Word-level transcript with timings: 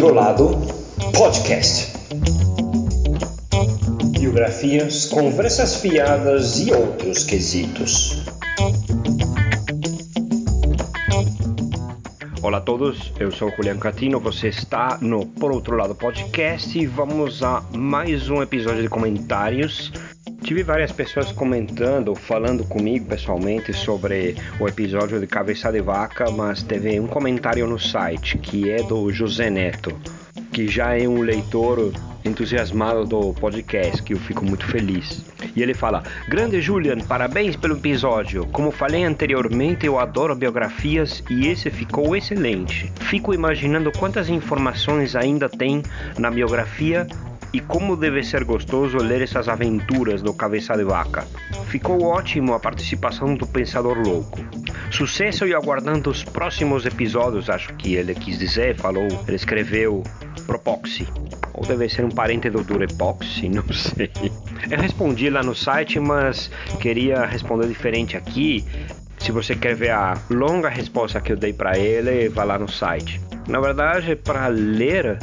outro 0.00 0.14
lado, 0.14 0.50
podcast. 1.14 1.92
Biografias, 4.18 5.04
conversas 5.04 5.76
fiadas 5.76 6.58
e 6.58 6.72
outros 6.72 7.22
quesitos. 7.24 8.24
Olá 12.42 12.56
a 12.56 12.60
todos, 12.62 13.12
eu 13.20 13.30
sou 13.30 13.50
Julian 13.54 13.76
Catino, 13.76 14.18
você 14.18 14.48
está 14.48 14.96
no 15.02 15.26
Por 15.26 15.52
Outro 15.52 15.76
Lado 15.76 15.94
Podcast 15.94 16.78
e 16.78 16.86
vamos 16.86 17.42
a 17.42 17.62
mais 17.76 18.30
um 18.30 18.42
episódio 18.42 18.80
de 18.80 18.88
comentários 18.88 19.92
Tive 20.50 20.64
várias 20.64 20.90
pessoas 20.90 21.30
comentando, 21.30 22.12
falando 22.16 22.64
comigo 22.64 23.06
pessoalmente 23.06 23.72
sobre 23.72 24.34
o 24.58 24.66
episódio 24.66 25.20
de 25.20 25.26
Cabeça 25.28 25.70
de 25.70 25.80
Vaca, 25.80 26.28
mas 26.28 26.60
teve 26.60 26.98
um 26.98 27.06
comentário 27.06 27.68
no 27.68 27.78
site 27.78 28.36
que 28.36 28.68
é 28.68 28.82
do 28.82 29.12
José 29.12 29.48
Neto, 29.48 29.96
que 30.52 30.66
já 30.66 30.98
é 30.98 31.06
um 31.06 31.20
leitor 31.20 31.92
entusiasmado 32.24 33.04
do 33.04 33.32
podcast, 33.34 34.02
que 34.02 34.12
eu 34.12 34.18
fico 34.18 34.44
muito 34.44 34.66
feliz. 34.66 35.24
E 35.54 35.62
ele 35.62 35.72
fala: 35.72 36.02
Grande 36.28 36.60
Julian, 36.60 36.98
parabéns 36.98 37.54
pelo 37.54 37.76
episódio. 37.76 38.44
Como 38.46 38.72
falei 38.72 39.04
anteriormente, 39.04 39.86
eu 39.86 40.00
adoro 40.00 40.34
biografias 40.34 41.22
e 41.30 41.46
esse 41.46 41.70
ficou 41.70 42.16
excelente. 42.16 42.92
Fico 43.02 43.32
imaginando 43.32 43.92
quantas 43.92 44.28
informações 44.28 45.14
ainda 45.14 45.48
tem 45.48 45.80
na 46.18 46.28
biografia 46.28 47.06
e 47.52 47.60
como 47.60 47.96
deve 47.96 48.22
ser 48.22 48.44
gostoso 48.44 48.98
ler 48.98 49.22
essas 49.22 49.48
aventuras 49.48 50.22
do 50.22 50.32
Cabeça 50.32 50.76
de 50.76 50.84
Vaca. 50.84 51.26
Ficou 51.66 52.02
ótimo 52.02 52.54
a 52.54 52.60
participação 52.60 53.34
do 53.34 53.46
Pensador 53.46 53.98
Louco. 53.98 54.38
Sucesso 54.90 55.46
e 55.46 55.54
aguardando 55.54 56.10
os 56.10 56.24
próximos 56.24 56.84
episódios, 56.86 57.48
acho 57.48 57.74
que 57.74 57.94
ele 57.94 58.14
quis 58.14 58.38
dizer, 58.38 58.76
falou, 58.76 59.06
ele 59.26 59.36
escreveu 59.36 60.02
Propoxy. 60.46 61.06
Ou 61.54 61.66
deve 61.66 61.88
ser 61.88 62.04
um 62.04 62.10
parente 62.10 62.48
do 62.50 62.64
Durepoxy, 62.64 63.48
não 63.48 63.64
sei. 63.72 64.10
Eu 64.70 64.78
respondi 64.78 65.28
lá 65.30 65.42
no 65.42 65.54
site, 65.54 66.00
mas 66.00 66.50
queria 66.80 67.24
responder 67.24 67.68
diferente 67.68 68.16
aqui. 68.16 68.64
Se 69.18 69.30
você 69.30 69.54
quer 69.54 69.74
ver 69.74 69.90
a 69.90 70.16
longa 70.30 70.68
resposta 70.68 71.20
que 71.20 71.32
eu 71.32 71.36
dei 71.36 71.52
para 71.52 71.78
ele, 71.78 72.28
vá 72.28 72.44
lá 72.44 72.58
no 72.58 72.68
site. 72.68 73.20
Na 73.46 73.60
verdade, 73.60 74.16
para 74.16 74.46
ler 74.48 75.18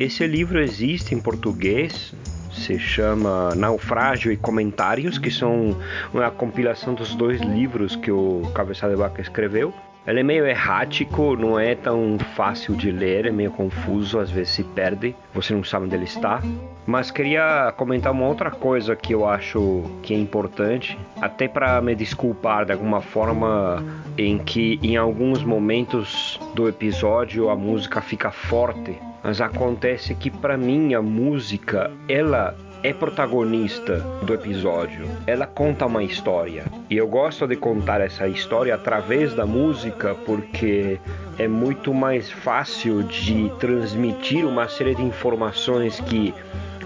esse 0.00 0.26
livro 0.26 0.58
existe 0.58 1.14
em 1.14 1.20
português, 1.20 2.14
se 2.50 2.78
chama 2.78 3.54
Naufrágio 3.54 4.32
e 4.32 4.36
Comentários, 4.36 5.18
que 5.18 5.30
são 5.30 5.76
uma 6.12 6.30
compilação 6.30 6.94
dos 6.94 7.14
dois 7.14 7.38
livros 7.42 7.96
que 7.96 8.10
o 8.10 8.50
Cabeça 8.54 8.88
de 8.88 8.96
Vaca 8.96 9.20
escreveu. 9.20 9.74
Ele 10.06 10.20
é 10.20 10.22
meio 10.22 10.46
errático, 10.46 11.36
não 11.36 11.60
é 11.60 11.74
tão 11.74 12.16
fácil 12.34 12.74
de 12.74 12.90
ler, 12.90 13.26
é 13.26 13.30
meio 13.30 13.50
confuso, 13.50 14.18
às 14.18 14.30
vezes 14.30 14.54
se 14.54 14.64
perde, 14.64 15.14
você 15.34 15.52
não 15.52 15.62
sabe 15.62 15.84
onde 15.84 15.94
ele 15.94 16.04
está. 16.04 16.42
Mas 16.86 17.10
queria 17.10 17.70
comentar 17.76 18.10
uma 18.10 18.26
outra 18.26 18.50
coisa 18.50 18.96
que 18.96 19.12
eu 19.12 19.28
acho 19.28 19.84
que 20.02 20.14
é 20.14 20.18
importante, 20.18 20.98
até 21.20 21.46
para 21.46 21.78
me 21.82 21.94
desculpar 21.94 22.64
de 22.64 22.72
alguma 22.72 23.02
forma 23.02 23.84
em 24.16 24.38
que 24.38 24.80
em 24.82 24.96
alguns 24.96 25.44
momentos 25.44 26.40
do 26.54 26.66
episódio 26.66 27.50
a 27.50 27.54
música 27.54 28.00
fica 28.00 28.30
forte 28.30 28.98
mas 29.22 29.40
acontece 29.40 30.14
que 30.14 30.30
para 30.30 30.56
mim 30.56 30.94
a 30.94 31.02
música, 31.02 31.90
ela 32.08 32.56
é 32.82 32.92
protagonista 32.92 33.98
do 34.22 34.32
episódio. 34.32 35.06
Ela 35.26 35.46
conta 35.46 35.86
uma 35.86 36.02
história. 36.02 36.64
E 36.88 36.96
eu 36.96 37.06
gosto 37.06 37.46
de 37.46 37.56
contar 37.56 38.00
essa 38.00 38.26
história 38.26 38.74
através 38.74 39.34
da 39.34 39.44
música 39.44 40.14
porque 40.26 40.98
é 41.38 41.46
muito 41.46 41.92
mais 41.92 42.30
fácil 42.30 43.02
de 43.02 43.50
transmitir 43.58 44.46
uma 44.46 44.68
série 44.68 44.94
de 44.94 45.02
informações 45.02 46.00
que 46.00 46.34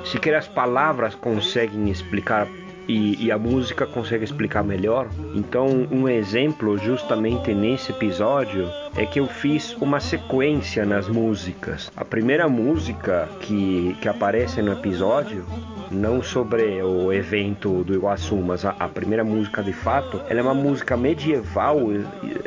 sequer 0.04 0.34
as 0.34 0.48
palavras 0.48 1.14
conseguem 1.14 1.88
explicar 1.90 2.48
e, 2.86 3.24
e, 3.24 3.32
a 3.32 3.38
música 3.38 3.86
consegue 3.86 4.24
explicar 4.24 4.62
melhor. 4.62 5.08
Então, 5.34 5.88
um 5.90 6.06
exemplo 6.06 6.76
justamente 6.76 7.54
nesse 7.54 7.92
episódio 7.92 8.68
é 8.96 9.04
que 9.04 9.18
eu 9.18 9.26
fiz 9.26 9.74
uma 9.80 9.98
sequência 9.98 10.84
nas 10.84 11.08
músicas. 11.08 11.90
A 11.96 12.04
primeira 12.04 12.48
música 12.48 13.28
que, 13.40 13.96
que 14.00 14.08
aparece 14.08 14.62
no 14.62 14.72
episódio 14.72 15.44
não 15.90 16.22
sobre 16.22 16.82
o 16.82 17.12
evento 17.12 17.84
do 17.84 17.94
Iguaçu, 17.94 18.36
mas 18.36 18.64
a, 18.64 18.70
a, 18.78 18.88
primeira 18.88 19.24
música 19.24 19.62
de 19.62 19.72
fato, 19.72 20.20
ela 20.28 20.40
é 20.40 20.42
uma 20.42 20.54
música 20.54 20.96
medieval 20.96 21.78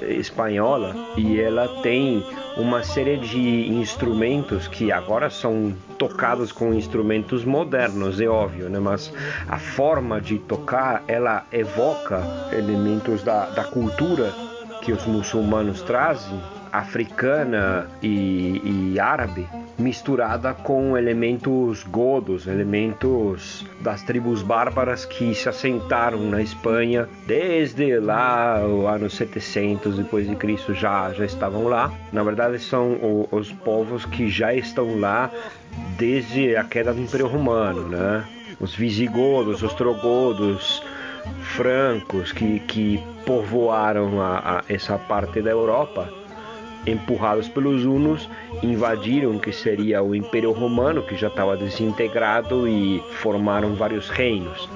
espanhola 0.08 0.96
e 1.16 1.40
ela 1.40 1.68
tem 1.82 2.24
uma 2.56 2.84
série 2.84 3.18
de 3.18 3.70
instrumentos 3.70 4.68
que 4.68 4.92
agora 4.92 5.30
são 5.30 5.74
tocados 5.98 6.52
com 6.52 6.74
instrumentos 6.74 7.46
modernos, 7.46 8.20
é 8.20 8.28
óbvio, 8.28 8.70
né? 8.70 8.80
mas 8.80 9.14
a 9.48 9.60
forma 9.60 10.20
de 10.20 10.40
tocar 10.40 11.04
ela 11.08 11.46
evoca 11.52 12.22
elementos 12.52 13.24
da, 13.24 13.46
da 13.48 13.64
cultura 13.64 14.34
que 14.88 14.94
os 14.94 15.06
muçulmanos 15.06 15.82
trazem 15.82 16.42
africana 16.72 17.90
e, 18.02 18.94
e 18.94 18.98
árabe 18.98 19.46
misturada 19.78 20.54
com 20.54 20.98
elementos 20.98 21.84
godos, 21.84 22.48
elementos 22.48 23.66
das 23.82 24.02
tribos 24.04 24.42
bárbaras 24.42 25.04
que 25.04 25.36
se 25.36 25.50
assentaram 25.50 26.22
na 26.30 26.42
Espanha 26.42 27.10
desde 27.28 28.00
lá 28.00 28.66
o 28.66 28.88
ano 28.88 29.10
700 29.10 29.98
depois 29.98 30.26
de 30.26 30.38
Cristo 30.38 30.74
já 30.74 31.12
já 31.12 31.26
estavam 31.26 31.66
lá. 31.66 31.92
Na 32.14 32.24
verdade 32.24 32.58
são 32.58 32.94
o, 32.94 33.28
os 33.30 33.52
povos 33.52 34.06
que 34.06 34.30
já 34.30 34.54
estão 34.54 34.98
lá 34.98 35.30
desde 35.98 36.56
a 36.56 36.64
queda 36.64 36.94
do 36.94 37.02
Império 37.02 37.28
Romano, 37.28 37.90
né? 37.90 38.26
Os 38.58 38.74
visigodos, 38.74 39.62
os 39.62 39.74
trogodos, 39.74 40.82
francos 41.42 42.32
que, 42.32 42.60
que 42.62 43.04
povoaram 43.26 44.22
a, 44.22 44.60
a 44.60 44.64
essa 44.70 44.98
parte 44.98 45.42
da 45.42 45.52
Europa 45.52 46.10
empurrados 46.88 47.48
pelos 47.50 47.84
hunos, 47.86 48.30
invadiram 48.64 49.38
que 49.38 49.52
seria 49.52 50.02
o 50.02 50.16
Império 50.16 50.52
Romano, 50.52 51.04
que 51.04 51.16
já 51.16 51.28
estava 51.28 51.58
desintegrado 51.58 52.68
e 52.68 53.04
formaram 53.22 53.76
vários 53.76 54.10
reinos. 54.10 54.70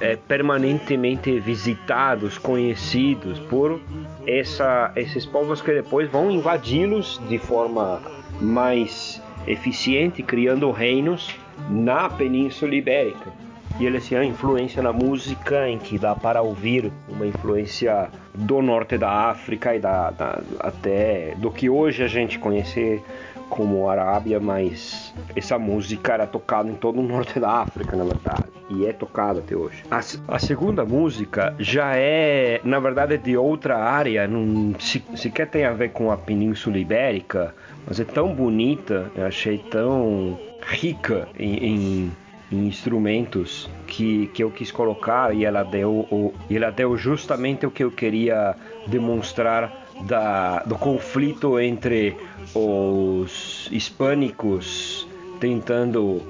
É, 0.00 0.16
permanentemente 0.16 1.40
visitados, 1.40 2.38
conhecidos 2.38 3.38
por 3.40 3.80
essa, 4.26 4.92
esses 4.94 5.26
povos 5.26 5.60
que 5.60 5.74
depois 5.74 6.08
vão 6.08 6.30
invadi-los 6.30 7.20
de 7.28 7.36
forma 7.36 8.00
mais 8.40 9.20
eficiente, 9.46 10.22
criando 10.22 10.70
reinos 10.70 11.34
na 11.68 12.08
Península 12.08 12.76
Ibérica. 12.76 13.32
E 13.78 13.86
ele 13.86 14.00
tinha 14.00 14.24
influência 14.24 14.82
na 14.82 14.92
música, 14.92 15.68
em 15.68 15.78
que 15.78 15.98
dá 15.98 16.14
para 16.14 16.42
ouvir 16.42 16.90
uma 17.08 17.26
influência 17.26 18.08
do 18.34 18.60
norte 18.60 18.98
da 18.98 19.08
África 19.08 19.74
e 19.74 19.78
da, 19.78 20.10
da 20.10 20.40
até 20.58 21.34
do 21.36 21.50
que 21.50 21.70
hoje 21.70 22.02
a 22.02 22.08
gente 22.08 22.38
conhece 22.38 23.00
como 23.48 23.88
Arábia, 23.88 24.38
mas 24.38 25.14
essa 25.34 25.58
música 25.58 26.12
era 26.12 26.26
tocada 26.26 26.68
em 26.68 26.74
todo 26.74 27.00
o 27.00 27.02
norte 27.02 27.40
da 27.40 27.50
África, 27.50 27.96
na 27.96 28.04
verdade, 28.04 28.48
e 28.68 28.86
é 28.86 28.92
tocada 28.92 29.40
até 29.40 29.56
hoje. 29.56 29.82
A, 29.90 29.98
a 30.34 30.38
segunda 30.38 30.84
música 30.84 31.54
já 31.58 31.96
é, 31.96 32.60
na 32.64 32.78
verdade, 32.78 33.16
de 33.16 33.36
outra 33.36 33.78
área, 33.78 34.26
não 34.26 34.78
se, 34.78 35.02
sequer 35.16 35.48
tem 35.48 35.64
a 35.64 35.72
ver 35.72 35.90
com 35.90 36.10
a 36.10 36.16
Península 36.16 36.78
Ibérica, 36.78 37.54
mas 37.86 37.98
é 37.98 38.04
tão 38.04 38.34
bonita, 38.34 39.10
eu 39.16 39.24
achei 39.24 39.58
tão 39.58 40.38
rica 40.66 41.28
em, 41.38 41.66
em 41.66 42.12
instrumentos 42.50 43.68
que, 43.86 44.28
que 44.28 44.42
eu 44.42 44.50
quis 44.50 44.70
colocar 44.70 45.34
e 45.34 45.44
ela 45.44 45.62
deu 45.62 45.90
o, 46.10 46.34
ela 46.50 46.70
deu 46.70 46.96
justamente 46.96 47.66
o 47.66 47.70
que 47.70 47.84
eu 47.84 47.90
queria 47.90 48.54
demonstrar 48.86 49.86
da, 50.06 50.60
do 50.60 50.76
conflito 50.76 51.58
entre 51.58 52.16
os 52.54 53.68
hispânicos 53.70 55.06
tentando 55.40 56.22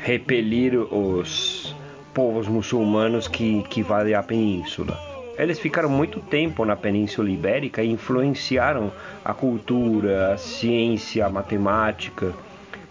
repelir 0.00 0.76
os 0.76 1.74
povos 2.12 2.46
muçulmanos 2.46 3.26
que, 3.26 3.62
que 3.70 3.80
invadem 3.80 4.14
a 4.14 4.22
península. 4.22 4.98
Eles 5.38 5.58
ficaram 5.58 5.88
muito 5.88 6.20
tempo 6.20 6.64
na 6.64 6.76
Península 6.76 7.30
Ibérica 7.30 7.82
e 7.82 7.90
influenciaram 7.90 8.92
a 9.24 9.32
cultura, 9.32 10.34
a 10.34 10.36
ciência, 10.36 11.24
a 11.24 11.30
matemática 11.30 12.34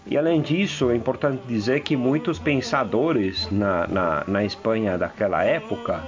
e 0.06 0.18
além 0.18 0.40
disso, 0.40 0.90
é 0.90 0.96
importante 0.96 1.42
dizer 1.46 1.80
que 1.80 1.96
muitos 1.96 2.38
pensadores 2.38 3.50
na, 3.50 3.86
na, 3.86 4.24
na 4.26 4.44
Espanha 4.44 4.98
daquela 4.98 5.44
época 5.44 6.02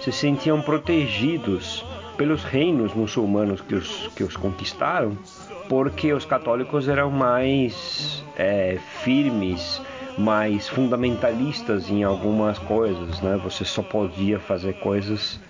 se 0.00 0.12
sentiam 0.12 0.60
protegidos 0.60 1.84
pelos 2.16 2.44
reinos 2.44 2.94
muçulmanos 2.94 3.60
que 3.60 3.74
os, 3.74 4.08
que 4.14 4.22
os 4.22 4.36
conquistaram, 4.36 5.16
porque 5.68 6.12
os 6.12 6.24
católicos 6.24 6.88
eram 6.88 7.10
mais 7.10 8.24
é, 8.36 8.78
firmes, 9.02 9.80
mais 10.16 10.68
fundamentalistas 10.68 11.90
em 11.90 12.04
algumas 12.04 12.58
coisas, 12.58 13.20
né? 13.20 13.40
Você 13.42 13.64
só 13.64 13.82
podia 13.82 14.38
fazer 14.38 14.74
coisas 14.74 15.40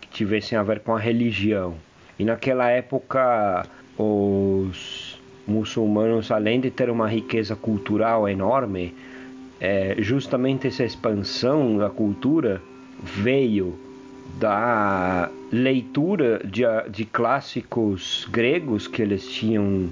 que 0.00 0.08
tivessem 0.08 0.56
a 0.56 0.62
ver 0.62 0.80
com 0.80 0.94
a 0.94 0.98
religião. 0.98 1.74
E 2.18 2.24
naquela 2.24 2.70
época 2.70 3.66
os 3.98 5.11
muçulmanos, 5.46 6.30
além 6.30 6.60
de 6.60 6.70
ter 6.70 6.90
uma 6.90 7.08
riqueza 7.08 7.56
cultural 7.56 8.28
enorme, 8.28 8.94
é, 9.60 9.96
justamente 9.98 10.66
essa 10.66 10.84
expansão 10.84 11.78
da 11.78 11.88
cultura 11.88 12.60
veio 13.02 13.74
da 14.38 15.30
leitura 15.52 16.40
de, 16.44 16.62
de 16.90 17.04
clássicos 17.04 18.26
gregos 18.30 18.86
que 18.86 19.02
eles 19.02 19.26
tinham 19.28 19.88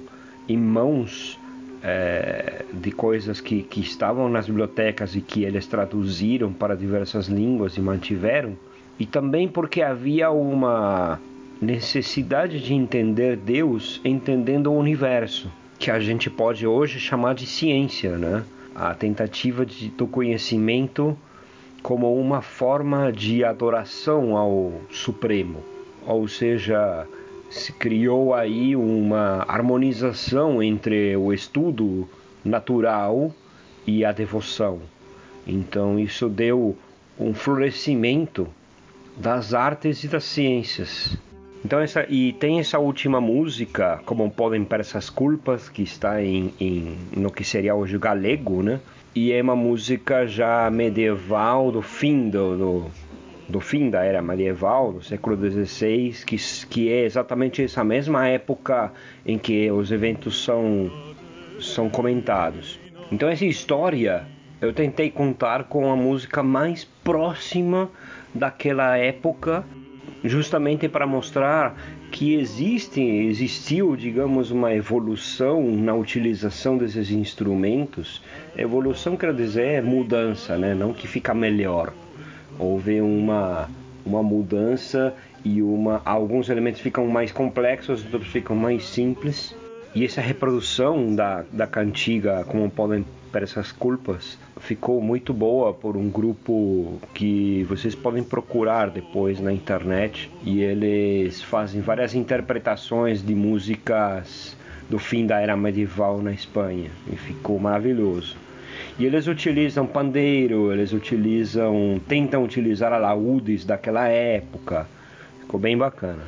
em 0.49 0.57
mãos 0.57 1.39
é, 1.83 2.65
de 2.73 2.91
coisas 2.91 3.41
que, 3.41 3.63
que 3.63 3.81
estavam 3.81 4.29
nas 4.29 4.47
bibliotecas 4.47 5.15
e 5.15 5.21
que 5.21 5.45
eles 5.45 5.67
traduziram 5.67 6.53
para 6.53 6.75
diversas 6.77 7.27
línguas 7.27 7.77
e 7.77 7.81
mantiveram, 7.81 8.57
e 8.99 9.07
também 9.07 9.49
porque 9.49 9.83
havia 9.83 10.31
uma 10.31 11.21
necessidade 11.61 12.61
de 12.61 12.73
entender 12.73 13.37
Deus 13.37 14.01
entendendo 14.05 14.69
o 14.69 14.79
universo, 14.79 15.51
que 15.79 15.91
a 15.91 16.01
gente 16.01 16.31
pode 16.31 16.67
hoje 16.67 16.99
chamar 16.99 17.35
de 17.35 17.47
ciência, 17.47 18.17
né? 18.17 18.45
A 18.75 18.95
tentativa 18.95 19.67
de, 19.67 19.89
do 19.89 20.07
conhecimento 20.07 21.17
como 21.83 22.15
uma 22.19 22.41
forma 22.41 23.13
de 23.13 23.45
adoração 23.45 24.37
ao 24.37 24.73
Supremo, 24.91 25.61
ou 26.07 26.29
seja, 26.29 27.07
se 27.51 27.73
criou 27.73 28.35
aí 28.35 28.77
uma 28.77 29.45
harmonização 29.49 30.63
entre 30.63 31.17
o 31.17 31.33
estudo 31.33 32.09
natural 32.45 33.35
e 33.87 34.05
a 34.05 34.13
devoção. 34.13 34.81
Então 35.47 35.99
isso 35.99 36.29
deu 36.29 36.77
um 37.19 37.35
florescimento 37.35 38.47
das 39.17 39.53
artes 39.53 40.05
e 40.05 40.09
das 40.09 40.25
ciências. 40.25 41.19
Então 41.65 41.79
essa 41.79 42.07
e 42.09 42.33
tem 42.33 42.59
essa 42.59 42.79
última 42.79 43.21
música, 43.21 44.01
como 44.07 44.31
podem 44.31 44.65
per 44.65 44.81
essas 44.81 45.11
culpas, 45.11 45.69
que 45.69 45.83
está 45.83 46.23
em, 46.23 46.55
em 46.59 46.97
no 47.17 47.31
que 47.31 47.45
seria 47.45 47.75
hoje 47.75 47.99
galego, 47.99 48.63
né? 48.63 48.81
E 49.15 49.33
é 49.33 49.43
uma 49.43 49.57
música 49.57 50.27
já 50.27 50.71
medieval 50.71 51.71
do 51.71 51.83
fim 51.83 52.31
do, 52.31 52.57
do 52.57 52.91
do 53.51 53.61
fim 53.61 53.91
da 53.91 54.05
era 54.05 54.23
medieval, 54.23 54.93
do 54.93 55.03
século 55.03 55.37
XVI, 55.37 56.15
que, 56.25 56.37
que 56.69 56.93
é 56.93 57.05
exatamente 57.05 57.63
essa 57.63 57.83
mesma 57.83 58.27
época 58.29 58.93
em 59.27 59.37
que 59.37 59.71
os 59.71 59.91
eventos 59.91 60.45
são, 60.45 60.91
são 61.61 61.91
comentados. 61.91 62.79
Então, 63.11 63.29
essa 63.29 63.45
história 63.45 64.25
eu 64.61 64.73
tentei 64.73 65.11
contar 65.11 65.65
com 65.65 65.91
a 65.91 65.97
música 65.97 66.43
mais 66.43 66.85
próxima 66.85 67.91
daquela 68.33 68.97
época, 68.97 69.65
justamente 70.25 70.89
para 70.89 71.07
mostrar 71.07 71.77
que 72.11 72.35
existe, 72.35 73.01
existiu, 73.01 73.97
digamos, 73.97 74.51
uma 74.51 74.75
evolução 74.75 75.63
na 75.63 75.95
utilização 75.95 76.77
desses 76.77 77.11
instrumentos. 77.11 78.23
Evolução 78.57 79.17
quer 79.17 79.33
dizer 79.33 79.83
mudança, 79.83 80.59
né? 80.59 80.75
não 80.75 80.93
que 80.93 81.07
fica 81.07 81.33
melhor 81.33 81.93
houve 82.61 83.01
uma, 83.01 83.69
uma 84.05 84.23
mudança 84.23 85.15
e 85.43 85.63
uma, 85.63 86.03
alguns 86.05 86.51
elementos 86.51 86.83
ficam 86.83 87.07
mais 87.07 87.33
complexos, 87.33 88.05
outros 88.13 88.31
ficam 88.31 88.55
mais 88.55 88.85
simples. 88.85 89.57
E 89.95 90.05
essa 90.05 90.21
reprodução 90.21 91.15
da, 91.17 91.45
da 91.51 91.67
cantiga, 91.67 92.45
como 92.45 92.71
podem 92.71 93.05
ver 93.33 93.43
essas 93.45 93.73
culpas, 93.73 94.39
ficou 94.59 95.01
muito 95.01 95.33
boa 95.33 95.73
por 95.73 95.97
um 95.97 96.09
grupo 96.09 96.99
que 97.15 97.65
vocês 97.69 97.95
podem 97.95 98.23
procurar 98.23 98.91
depois 98.91 99.41
na 99.41 99.53
internet. 99.53 100.31
E 100.43 100.61
eles 100.61 101.43
fazem 101.43 101.81
várias 101.81 102.15
interpretações 102.15 103.25
de 103.25 103.35
músicas 103.35 104.57
do 104.89 104.99
fim 104.99 105.27
da 105.27 105.41
era 105.41 105.57
medieval 105.57 106.21
na 106.21 106.33
Espanha. 106.33 106.91
E 107.11 107.17
ficou 107.17 107.59
maravilhoso. 107.59 108.37
E 108.99 109.05
eles 109.05 109.27
utilizam 109.27 109.87
pandeiro, 109.87 110.73
eles 110.73 110.93
utilizam, 110.93 112.01
tentam 112.09 112.45
utilizar 112.45 112.93
alaúdes 112.93 113.65
daquela 113.65 114.09
época. 114.09 114.87
Ficou 115.41 115.59
bem 115.59 115.77
bacana. 115.77 116.23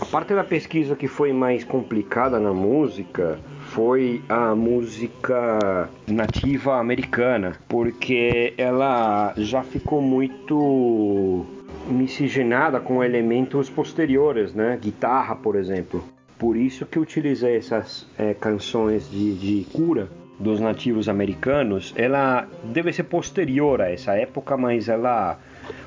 A 0.00 0.04
parte 0.04 0.34
da 0.34 0.44
pesquisa 0.44 0.94
que 0.94 1.08
foi 1.08 1.32
mais 1.32 1.64
complicada 1.64 2.38
na 2.38 2.52
música 2.52 3.38
foi 3.70 4.20
a 4.28 4.54
música 4.54 5.88
nativa 6.06 6.78
americana, 6.78 7.56
porque 7.68 8.52
ela 8.58 9.32
já 9.36 9.62
ficou 9.62 10.02
muito 10.02 11.46
miscigenada 11.88 12.80
com 12.80 13.02
elementos 13.02 13.70
posteriores, 13.70 14.52
né? 14.54 14.78
Guitarra, 14.80 15.36
por 15.36 15.56
exemplo. 15.56 16.02
Por 16.38 16.56
isso 16.56 16.84
que 16.84 16.98
utilizei 16.98 17.56
essas 17.56 18.06
é, 18.18 18.34
canções 18.34 19.08
de, 19.10 19.34
de 19.34 19.64
cura 19.72 20.08
dos 20.38 20.58
nativos 20.58 21.08
americanos, 21.08 21.92
ela 21.96 22.48
deve 22.64 22.92
ser 22.92 23.04
posterior 23.04 23.82
a 23.82 23.90
essa 23.90 24.14
época, 24.14 24.56
mas 24.56 24.88
ela 24.88 25.38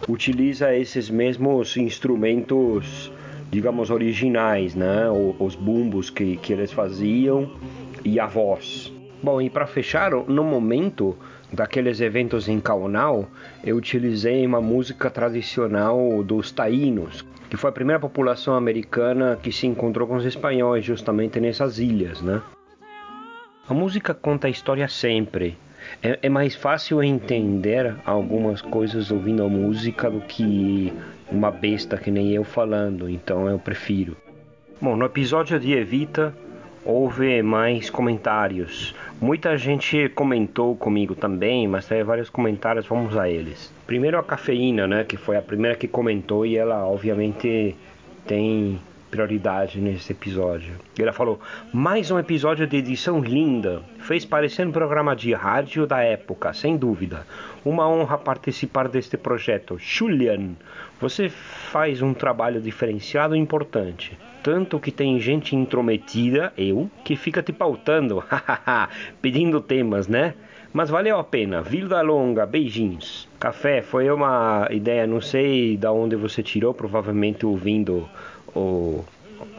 utiliza 0.07 0.75
esses 0.75 1.09
mesmos 1.09 1.75
instrumentos, 1.75 3.12
digamos, 3.53 3.91
originais, 3.91 4.73
né? 4.73 5.05
Os 5.38 5.55
bumbos 5.55 6.09
que, 6.09 6.38
que 6.38 6.51
eles 6.51 6.71
faziam 6.71 7.51
e 8.03 8.19
a 8.19 8.25
voz. 8.25 8.91
Bom, 9.21 9.39
e 9.39 9.47
para 9.47 9.67
fechar, 9.67 10.11
no 10.11 10.44
momento 10.44 11.15
daqueles 11.51 12.01
eventos 12.01 12.50
em 12.50 12.59
Kaunau, 12.59 13.27
eu 13.63 13.77
utilizei 13.77 14.44
uma 14.44 14.59
música 14.59 15.07
tradicional 15.07 16.23
dos 16.23 16.51
taínos, 16.51 17.23
que 17.47 17.55
foi 17.55 17.69
a 17.69 17.73
primeira 17.73 18.00
população 18.00 18.55
americana 18.55 19.38
que 19.41 19.51
se 19.51 19.67
encontrou 19.67 20.07
com 20.07 20.15
os 20.15 20.25
espanhóis 20.25 20.83
justamente 20.83 21.39
nessas 21.39 21.77
ilhas, 21.77 22.23
né? 22.23 22.41
A 23.69 23.73
música 23.73 24.15
conta 24.15 24.47
a 24.47 24.50
história 24.50 24.88
sempre. 24.88 25.55
É, 26.01 26.19
é, 26.21 26.30
mais 26.30 26.56
fácil 26.56 27.01
entender 27.03 27.95
algumas 28.06 28.62
coisas 28.62 29.12
ouvindo 29.12 29.44
a 29.44 29.50
música 29.50 30.09
do 30.09 30.21
que 30.21 30.94
uma 31.31 31.50
besta 31.51 31.97
que 31.97 32.12
nem 32.12 32.31
eu 32.31 32.44
falando, 32.44 33.09
então 33.09 33.47
eu 33.47 33.57
prefiro. 33.57 34.15
Bom, 34.81 34.95
no 34.95 35.06
episódio 35.06 35.59
de 35.59 35.74
Evita 35.74 36.33
houve 36.85 37.41
mais 37.41 37.89
comentários. 37.89 38.94
Muita 39.21 39.57
gente 39.57 40.09
comentou 40.09 40.75
comigo 40.75 41.15
também, 41.15 41.68
mas 41.68 41.88
teve 41.88 42.03
vários 42.03 42.29
comentários, 42.29 42.86
vamos 42.86 43.18
a 43.18 43.29
eles. 43.29 43.74
Primeiro 43.88 44.18
a 44.19 44.24
cafeína, 44.24 44.86
né, 44.86 45.03
que 45.03 45.15
foi 45.15 45.38
a 45.38 45.41
primeira 45.41 45.77
que 45.77 45.88
comentou 45.88 46.45
e 46.45 46.57
ela 46.57 46.86
obviamente 46.86 47.75
tem 48.25 48.79
prioridade 49.13 49.80
nesse 49.80 50.12
episódio. 50.12 50.74
Ela 50.98 51.13
falou: 51.13 51.39
mais 51.71 52.10
um 52.10 52.17
episódio 52.17 52.65
de 52.65 52.77
edição 52.77 53.20
linda. 53.20 53.84
Fez 54.00 54.25
parecer 54.25 54.65
um 54.65 54.72
programa 54.72 55.15
de 55.15 55.32
rádio 55.34 55.86
da 55.86 56.01
época, 56.01 56.51
sem 56.51 56.75
dúvida. 56.75 57.27
Uma 57.63 57.88
honra 57.88 58.17
participar 58.17 58.88
deste 58.88 59.15
projeto. 59.15 59.77
Julian, 59.77 60.53
você 61.00 61.29
faz 61.29 62.01
um 62.01 62.12
trabalho 62.12 62.60
diferenciado 62.60 63.36
e 63.36 63.39
importante. 63.39 64.17
Tanto 64.41 64.79
que 64.79 64.91
tem 64.91 65.20
gente 65.20 65.55
intrometida, 65.55 66.51
eu, 66.58 66.89
que 67.05 67.15
fica 67.15 67.43
te 67.43 67.53
pautando, 67.53 68.24
pedindo 69.22 69.62
temas, 69.62 70.08
né? 70.08 70.34
Mas 70.74 70.89
valeu 70.89 71.20
a 71.20 71.24
pena. 71.24 71.62
Vida 71.62 72.01
longa, 72.01 72.48
beijinhos. 72.48 73.29
Café 73.39 73.84
foi 73.84 74.10
uma 74.10 74.67
ideia, 74.72 75.05
não 75.05 75.22
sei 75.22 75.77
da 75.77 75.91
onde 75.91 76.15
você 76.15 76.41
tirou, 76.41 76.74
provavelmente 76.74 77.46
ouvindo 77.46 78.10
o, 78.55 79.03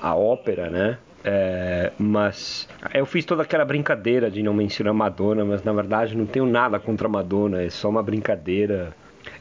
a 0.00 0.14
ópera, 0.14 0.70
né? 0.70 0.98
É, 1.26 1.90
mas 1.98 2.68
eu 2.92 3.06
fiz 3.06 3.24
toda 3.24 3.42
aquela 3.42 3.64
brincadeira 3.64 4.30
de 4.30 4.42
não 4.42 4.52
mencionar 4.52 4.92
Madonna, 4.92 5.42
mas 5.42 5.62
na 5.62 5.72
verdade 5.72 6.14
não 6.14 6.26
tenho 6.26 6.44
nada 6.44 6.78
contra 6.78 7.08
Madonna, 7.08 7.62
é 7.62 7.70
só 7.70 7.88
uma 7.88 8.02
brincadeira. 8.02 8.94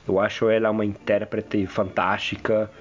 Eu 0.08 0.18
acho 0.20 0.50
ela 0.50 0.72
uma 0.72 0.86
intérprete 0.86 1.68
fantástica. 1.68 2.72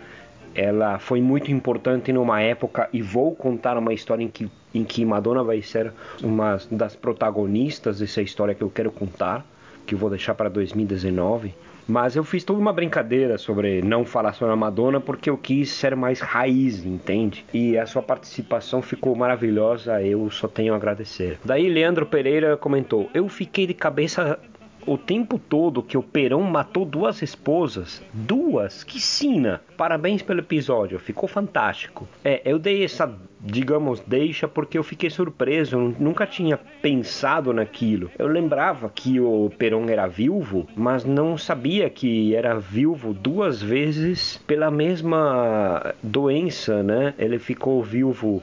Ela 0.54 0.98
foi 1.00 1.20
muito 1.20 1.50
importante 1.50 2.12
numa 2.12 2.40
época 2.40 2.88
e 2.92 3.02
vou 3.02 3.34
contar 3.34 3.76
uma 3.76 3.92
história 3.92 4.22
em 4.22 4.28
que, 4.28 4.48
em 4.72 4.84
que 4.84 5.04
Madonna 5.04 5.42
vai 5.42 5.62
ser 5.62 5.92
uma 6.22 6.58
das 6.70 6.94
protagonistas 6.94 7.98
dessa 7.98 8.22
história 8.22 8.54
que 8.54 8.62
eu 8.62 8.70
quero 8.70 8.92
contar, 8.92 9.44
que 9.84 9.94
eu 9.94 9.98
vou 9.98 10.10
deixar 10.10 10.34
para 10.34 10.48
2019. 10.48 11.52
Mas 11.92 12.16
eu 12.16 12.24
fiz 12.24 12.42
toda 12.42 12.58
uma 12.58 12.72
brincadeira 12.72 13.36
sobre 13.36 13.82
não 13.82 14.02
falar 14.06 14.32
sobre 14.32 14.54
a 14.54 14.56
Madonna 14.56 14.98
porque 14.98 15.28
eu 15.28 15.36
quis 15.36 15.70
ser 15.70 15.94
mais 15.94 16.20
raiz, 16.20 16.86
entende? 16.86 17.44
E 17.52 17.76
a 17.76 17.84
sua 17.84 18.00
participação 18.00 18.80
ficou 18.80 19.14
maravilhosa, 19.14 20.00
eu 20.02 20.30
só 20.30 20.48
tenho 20.48 20.72
a 20.72 20.76
agradecer. 20.76 21.38
Daí 21.44 21.68
Leandro 21.68 22.06
Pereira 22.06 22.56
comentou: 22.56 23.10
Eu 23.12 23.28
fiquei 23.28 23.66
de 23.66 23.74
cabeça 23.74 24.40
o 24.86 24.98
tempo 24.98 25.38
todo 25.38 25.82
que 25.82 25.96
o 25.96 26.02
Perão 26.02 26.42
matou 26.42 26.84
duas 26.84 27.22
esposas. 27.22 28.02
Duas? 28.12 28.84
Que 28.84 29.00
sina! 29.00 29.60
Parabéns 29.76 30.22
pelo 30.22 30.40
episódio, 30.40 30.98
ficou 30.98 31.28
fantástico. 31.28 32.08
É, 32.24 32.42
eu 32.44 32.58
dei 32.58 32.84
essa, 32.84 33.12
digamos, 33.40 34.00
deixa 34.00 34.46
porque 34.46 34.78
eu 34.78 34.82
fiquei 34.82 35.10
surpreso, 35.10 35.76
eu 35.76 35.94
nunca 35.98 36.26
tinha 36.26 36.58
pensado 36.80 37.52
naquilo. 37.52 38.10
Eu 38.18 38.26
lembrava 38.26 38.88
que 38.88 39.20
o 39.20 39.50
Perón 39.56 39.88
era 39.88 40.06
viúvo, 40.06 40.68
mas 40.76 41.04
não 41.04 41.36
sabia 41.38 41.88
que 41.88 42.34
era 42.34 42.58
viúvo 42.58 43.12
duas 43.12 43.62
vezes 43.62 44.40
pela 44.46 44.70
mesma 44.70 45.94
doença, 46.02 46.82
né? 46.82 47.14
Ele 47.18 47.38
ficou 47.38 47.82
viúvo 47.82 48.42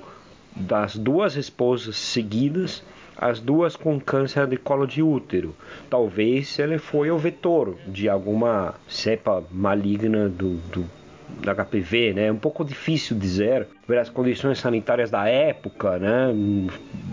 das 0.56 0.98
duas 0.98 1.36
esposas 1.36 1.96
seguidas, 1.96 2.84
as 3.20 3.40
duas 3.40 3.76
com 3.76 4.00
câncer 4.00 4.48
de 4.48 4.58
colo 4.58 4.88
de 4.88 5.04
útero. 5.04 5.54
Talvez 5.90 6.58
ele 6.58 6.78
foi 6.78 7.12
o 7.12 7.18
vetor 7.18 7.76
de 7.86 8.08
alguma 8.08 8.76
cepa 8.88 9.44
maligna 9.52 10.30
do, 10.30 10.56
do 10.72 10.86
da 11.44 11.54
HPV, 11.54 12.14
né? 12.14 12.26
É 12.28 12.32
um 12.32 12.38
pouco 12.38 12.66
difícil 12.66 13.18
dizer, 13.18 13.68
as 14.00 14.10
condições 14.10 14.58
sanitárias 14.60 15.12
da 15.12 15.28
época, 15.28 16.00
né? 16.00 16.34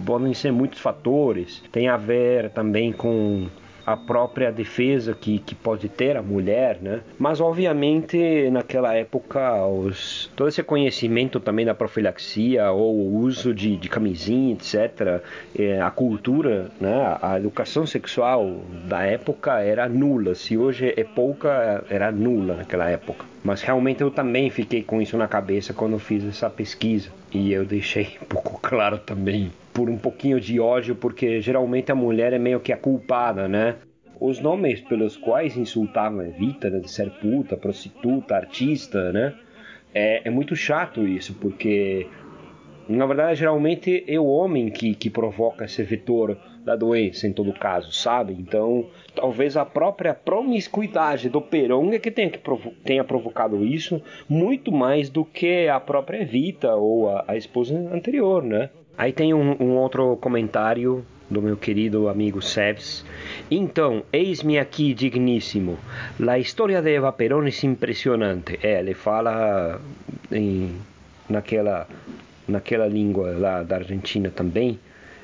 Podem 0.06 0.32
ser 0.32 0.52
muitos 0.52 0.80
fatores. 0.80 1.62
Tem 1.70 1.88
a 1.88 1.96
ver 1.96 2.50
também 2.50 2.92
com 2.92 3.46
a 3.86 3.96
própria 3.96 4.50
defesa 4.50 5.14
que, 5.14 5.38
que 5.38 5.54
pode 5.54 5.88
ter 5.88 6.16
a 6.16 6.22
mulher, 6.22 6.78
né? 6.82 7.00
Mas 7.16 7.40
obviamente 7.40 8.50
naquela 8.50 8.92
época 8.94 9.64
os, 9.64 10.28
todo 10.34 10.48
esse 10.48 10.62
conhecimento 10.62 11.38
também 11.38 11.64
da 11.64 11.74
profilaxia 11.74 12.72
ou 12.72 12.96
o 12.96 13.16
uso 13.18 13.54
de, 13.54 13.76
de 13.76 13.88
camisinha, 13.88 14.54
etc. 14.54 15.22
É, 15.56 15.80
a 15.80 15.90
cultura, 15.90 16.70
né? 16.80 17.16
A 17.22 17.38
educação 17.38 17.86
sexual 17.86 18.60
da 18.88 19.04
época 19.04 19.60
era 19.60 19.88
nula. 19.88 20.34
Se 20.34 20.56
hoje 20.56 20.92
é 20.96 21.04
pouca, 21.04 21.84
era 21.88 22.10
nula 22.10 22.56
naquela 22.56 22.90
época. 22.90 23.24
Mas 23.44 23.62
realmente 23.62 24.00
eu 24.00 24.10
também 24.10 24.50
fiquei 24.50 24.82
com 24.82 25.00
isso 25.00 25.16
na 25.16 25.28
cabeça 25.28 25.72
quando 25.72 25.96
fiz 26.00 26.24
essa 26.24 26.50
pesquisa. 26.50 27.10
E 27.32 27.52
eu 27.52 27.64
deixei 27.64 28.16
um 28.22 28.26
pouco 28.26 28.60
claro 28.62 28.98
também 28.98 29.50
por 29.72 29.90
um 29.90 29.98
pouquinho 29.98 30.40
de 30.40 30.58
ódio, 30.58 30.94
porque 30.94 31.40
geralmente 31.40 31.92
a 31.92 31.94
mulher 31.94 32.32
é 32.32 32.38
meio 32.38 32.60
que 32.60 32.72
a 32.72 32.76
culpada, 32.76 33.46
né? 33.46 33.76
Os 34.18 34.40
nomes 34.40 34.80
pelos 34.80 35.16
quais 35.16 35.56
insultavam 35.56 36.22
Evita, 36.22 36.70
né, 36.70 36.78
de 36.78 36.90
ser 36.90 37.10
puta, 37.20 37.56
prostituta, 37.56 38.34
artista, 38.34 39.12
né? 39.12 39.34
É, 39.94 40.22
é 40.26 40.30
muito 40.30 40.56
chato 40.56 41.06
isso, 41.06 41.34
porque 41.34 42.06
na 42.88 43.06
verdade, 43.06 43.40
geralmente 43.40 44.04
é 44.06 44.18
o 44.18 44.26
homem 44.26 44.70
que, 44.70 44.94
que 44.94 45.10
provoca 45.10 45.64
esse 45.64 45.82
vetor 45.82 46.36
da 46.64 46.74
doença, 46.74 47.26
em 47.26 47.32
todo 47.32 47.52
caso, 47.52 47.92
sabe? 47.92 48.32
Então, 48.32 48.86
talvez 49.14 49.56
a 49.56 49.64
própria 49.64 50.12
promiscuidade 50.12 51.28
do 51.28 51.40
Peron 51.40 51.92
é 51.92 51.98
que 51.98 52.10
tenha, 52.10 52.28
que 52.28 52.38
provo 52.38 52.72
tenha 52.84 53.04
provocado 53.04 53.64
isso 53.64 54.02
muito 54.28 54.72
mais 54.72 55.08
do 55.08 55.24
que 55.24 55.68
a 55.68 55.78
própria 55.78 56.22
Evita 56.22 56.74
ou 56.74 57.08
a, 57.08 57.24
a 57.28 57.36
esposa 57.36 57.76
anterior, 57.92 58.42
né? 58.42 58.70
Aí 58.98 59.12
tem 59.12 59.32
um, 59.32 59.56
um 59.60 59.76
outro 59.76 60.16
comentário 60.16 61.04
do 61.28 61.42
meu 61.42 61.56
querido 61.56 62.08
amigo 62.08 62.40
Sevs. 62.40 63.04
Então, 63.50 64.02
eis-me 64.12 64.58
aqui 64.58 64.94
digníssimo. 64.94 65.78
A 66.26 66.38
história 66.38 66.80
de 66.80 66.94
Eva 66.94 67.12
Perón 67.12 67.46
é 67.46 67.66
impressionante. 67.66 68.58
É, 68.62 68.78
ele 68.78 68.94
fala 68.94 69.80
em, 70.30 70.76
naquela 71.28 71.86
naquela 72.46 72.86
língua 72.86 73.34
lá 73.36 73.62
da 73.62 73.76
Argentina 73.76 74.30
também. 74.30 74.78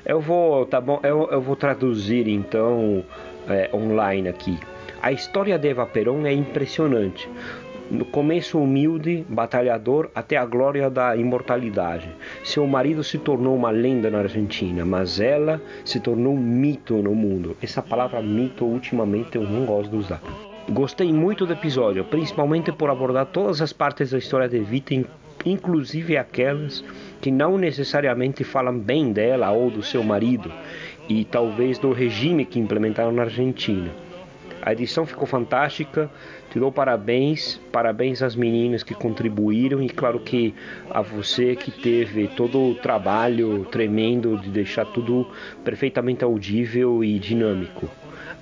Eu 0.05 0.19
vou, 0.19 0.65
tá 0.65 0.81
bom, 0.81 0.99
eu, 1.03 1.29
eu 1.31 1.41
vou 1.41 1.55
traduzir 1.55 2.27
então 2.27 3.03
é, 3.47 3.69
online 3.73 4.27
aqui. 4.27 4.59
A 5.01 5.11
história 5.11 5.57
de 5.57 5.67
Eva 5.67 5.85
Perón 5.85 6.25
é 6.25 6.33
impressionante. 6.33 7.29
No 7.91 8.05
começo 8.05 8.57
humilde, 8.57 9.25
batalhador, 9.29 10.09
até 10.15 10.37
a 10.37 10.45
glória 10.45 10.89
da 10.89 11.15
imortalidade. 11.15 12.09
Seu 12.43 12.65
marido 12.65 13.03
se 13.03 13.17
tornou 13.17 13.55
uma 13.55 13.69
lenda 13.69 14.09
na 14.09 14.19
Argentina, 14.19 14.85
mas 14.85 15.19
ela 15.19 15.61
se 15.85 15.99
tornou 15.99 16.33
um 16.33 16.39
mito 16.39 16.95
no 16.95 17.13
mundo. 17.13 17.55
Essa 17.61 17.81
palavra 17.81 18.21
mito, 18.21 18.65
ultimamente, 18.65 19.35
eu 19.35 19.43
não 19.43 19.65
gosto 19.65 19.91
de 19.91 19.97
usar. 19.97 20.21
Gostei 20.69 21.11
muito 21.11 21.45
do 21.45 21.53
episódio, 21.53 22.05
principalmente 22.05 22.71
por 22.71 22.89
abordar 22.89 23.25
todas 23.25 23.61
as 23.61 23.73
partes 23.73 24.11
da 24.11 24.17
história 24.17 24.47
de 24.47 24.59
Vita, 24.59 25.05
inclusive 25.45 26.17
aquelas 26.17 26.83
que 27.21 27.31
não 27.31 27.57
necessariamente 27.57 28.43
falam 28.43 28.77
bem 28.77 29.11
dela 29.11 29.51
ou 29.51 29.69
do 29.69 29.81
seu 29.81 30.03
marido 30.03 30.51
e 31.07 31.25
talvez 31.25 31.77
do 31.77 31.91
regime 31.91 32.45
que 32.45 32.59
implementaram 32.59 33.11
na 33.11 33.23
Argentina. 33.23 33.91
A 34.65 34.71
edição 34.71 35.05
ficou 35.05 35.27
fantástica, 35.27 36.09
te 36.49 36.57
dou 36.57 36.71
parabéns, 36.71 37.59
parabéns 37.69 38.21
às 38.21 38.33
meninas 38.33 38.81
que 38.81 38.93
contribuíram 38.93 39.83
e 39.83 39.89
claro 39.89 40.21
que 40.21 40.55
a 40.89 41.01
você 41.01 41.53
que 41.53 41.69
teve 41.69 42.29
todo 42.29 42.69
o 42.69 42.75
trabalho 42.75 43.65
tremendo 43.65 44.37
de 44.37 44.49
deixar 44.49 44.85
tudo 44.85 45.27
perfeitamente 45.65 46.23
audível 46.23 47.03
e 47.03 47.19
dinâmico. 47.19 47.89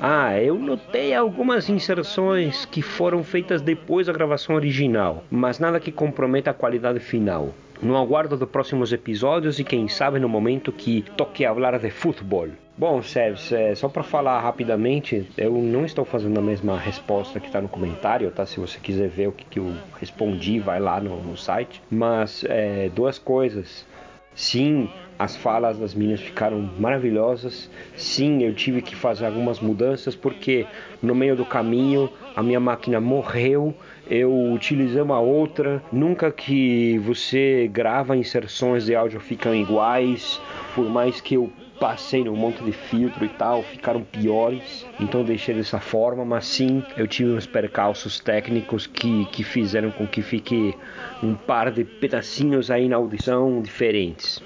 Ah, 0.03 0.41
eu 0.41 0.57
notei 0.57 1.13
algumas 1.13 1.69
inserções 1.69 2.65
que 2.65 2.81
foram 2.81 3.23
feitas 3.23 3.61
depois 3.61 4.07
da 4.07 4.13
gravação 4.13 4.55
original, 4.55 5.23
mas 5.29 5.59
nada 5.59 5.79
que 5.79 5.91
comprometa 5.91 6.49
a 6.49 6.55
qualidade 6.55 6.99
final. 6.99 7.53
No 7.79 7.95
aguardo 7.95 8.35
dos 8.35 8.49
próximos 8.49 8.91
episódios 8.91 9.59
e 9.59 9.63
quem 9.63 9.87
sabe 9.87 10.19
no 10.19 10.27
momento 10.27 10.71
que 10.71 11.03
toque 11.15 11.45
a 11.45 11.53
falar 11.53 11.77
de 11.77 11.91
futebol. 11.91 12.47
Bom, 12.75 13.03
Sérgio, 13.03 13.55
é, 13.55 13.75
só 13.75 13.87
para 13.87 14.01
falar 14.01 14.39
rapidamente, 14.39 15.29
eu 15.37 15.51
não 15.53 15.85
estou 15.85 16.03
fazendo 16.03 16.39
a 16.39 16.41
mesma 16.41 16.79
resposta 16.79 17.39
que 17.39 17.45
está 17.45 17.61
no 17.61 17.69
comentário, 17.69 18.31
tá? 18.31 18.43
Se 18.43 18.59
você 18.59 18.79
quiser 18.79 19.07
ver 19.07 19.27
o 19.27 19.31
que, 19.31 19.45
que 19.45 19.59
eu 19.59 19.71
respondi, 19.99 20.59
vai 20.59 20.79
lá 20.79 20.99
no, 20.99 21.21
no 21.21 21.37
site. 21.37 21.79
Mas 21.91 22.43
é, 22.49 22.89
duas 22.89 23.19
coisas. 23.19 23.85
Sim, 24.33 24.89
as 25.19 25.35
falas 25.35 25.77
das 25.77 25.93
meninas 25.93 26.21
ficaram 26.21 26.67
maravilhosas. 26.79 27.69
Sim, 27.95 28.41
eu 28.43 28.55
tive 28.55 28.81
que 28.81 28.95
fazer 28.95 29.25
algumas 29.25 29.59
mudanças 29.59 30.15
porque 30.15 30.65
no 31.01 31.13
meio 31.13 31.35
do 31.35 31.45
caminho 31.45 32.09
a 32.35 32.41
minha 32.41 32.59
máquina 32.59 32.99
morreu 32.99 33.75
eu 34.07 34.51
utilizei 34.51 35.01
uma 35.01 35.19
outra. 35.19 35.83
Nunca 35.91 36.31
que 36.31 36.97
você 36.99 37.69
grava 37.71 38.17
inserções 38.17 38.85
de 38.85 38.95
áudio 38.95 39.19
ficam 39.19 39.53
iguais, 39.53 40.41
por 40.75 40.89
mais 40.89 41.21
que 41.21 41.35
eu 41.35 41.51
passei 41.79 42.23
num 42.23 42.35
monte 42.35 42.63
de 42.63 42.71
filtro 42.71 43.25
e 43.25 43.29
tal, 43.29 43.63
ficaram 43.63 44.03
piores, 44.03 44.85
então 44.99 45.23
deixei 45.23 45.55
dessa 45.55 45.79
forma, 45.79 46.23
mas 46.23 46.45
sim, 46.45 46.83
eu 46.95 47.07
tive 47.07 47.31
uns 47.31 47.47
percalços 47.47 48.19
técnicos 48.19 48.85
que, 48.85 49.25
que 49.25 49.43
fizeram 49.43 49.89
com 49.89 50.05
que 50.05 50.21
fique 50.21 50.75
um 51.23 51.33
par 51.33 51.71
de 51.71 51.83
pedacinhos 51.83 52.69
aí 52.69 52.87
na 52.87 52.97
audição 52.97 53.61
diferentes. 53.61 54.41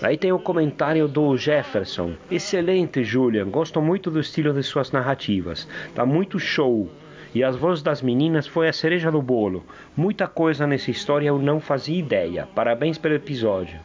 Aí 0.00 0.16
tem 0.16 0.32
o 0.32 0.38
comentário 0.38 1.08
do 1.08 1.36
Jefferson. 1.36 2.14
Excelente, 2.30 3.02
Julian. 3.02 3.50
Gosto 3.50 3.82
muito 3.82 4.10
do 4.10 4.20
estilo 4.20 4.54
de 4.54 4.62
suas 4.62 4.92
narrativas. 4.92 5.68
Tá 5.92 6.06
muito 6.06 6.38
show. 6.38 6.88
E 7.34 7.42
as 7.42 7.56
vozes 7.56 7.82
das 7.82 8.00
meninas 8.00 8.46
foi 8.46 8.68
a 8.68 8.72
cereja 8.72 9.10
do 9.10 9.20
bolo. 9.20 9.66
Muita 9.96 10.28
coisa 10.28 10.66
nessa 10.68 10.90
história 10.90 11.26
eu 11.26 11.38
não 11.38 11.60
fazia 11.60 11.98
ideia. 11.98 12.48
Parabéns 12.54 12.96
pelo 12.96 13.14
episódio. 13.14 13.78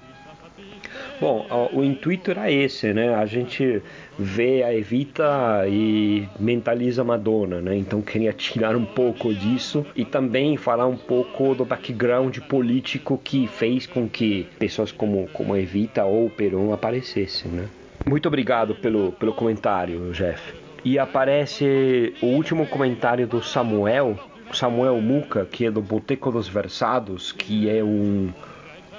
Bom, 1.23 1.69
o 1.71 1.81
intuito 1.81 2.31
era 2.31 2.51
esse, 2.51 2.91
né? 2.93 3.15
A 3.15 3.25
gente 3.25 3.81
vê 4.19 4.61
a 4.61 4.75
Evita 4.75 5.65
e 5.69 6.27
mentaliza 6.37 7.01
Madonna, 7.01 7.61
né? 7.61 7.77
Então 7.77 8.01
queria 8.01 8.33
tirar 8.33 8.75
um 8.75 8.83
pouco 8.83 9.33
disso 9.33 9.85
e 9.95 10.03
também 10.03 10.57
falar 10.57 10.85
um 10.85 10.97
pouco 10.97 11.55
do 11.55 11.63
background 11.63 12.39
político 12.39 13.17
que 13.23 13.47
fez 13.47 13.87
com 13.87 14.05
que 14.09 14.49
pessoas 14.59 14.91
como, 14.91 15.29
como 15.31 15.55
Evita 15.55 16.03
ou 16.03 16.29
Peron 16.29 16.73
aparecessem, 16.73 17.49
né? 17.49 17.69
Muito 18.05 18.27
obrigado 18.27 18.75
pelo, 18.75 19.13
pelo 19.13 19.31
comentário, 19.31 20.11
Jeff. 20.11 20.53
E 20.83 20.99
aparece 20.99 22.13
o 22.21 22.25
último 22.25 22.67
comentário 22.67 23.25
do 23.25 23.41
Samuel, 23.41 24.19
Samuel 24.51 24.99
Muca, 24.99 25.47
que 25.49 25.67
é 25.67 25.71
do 25.71 25.81
Boteco 25.81 26.33
dos 26.33 26.49
Versados, 26.49 27.31
que 27.31 27.69
é 27.69 27.81
um, 27.81 28.29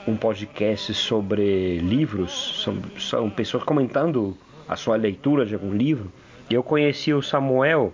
um 0.07 0.17
podcast 0.17 0.93
sobre 0.95 1.79
livros, 1.79 2.63
são, 2.63 2.79
são 2.99 3.31
pessoas 3.31 3.63
comentando 3.65 4.37
a 4.69 4.77
sua 4.77 4.97
leitura 4.97 5.47
de 5.47 5.55
algum 5.55 5.73
livro. 5.73 6.13
Eu 6.51 6.63
conheci 6.63 7.13
o 7.13 7.23
Samuel 7.23 7.93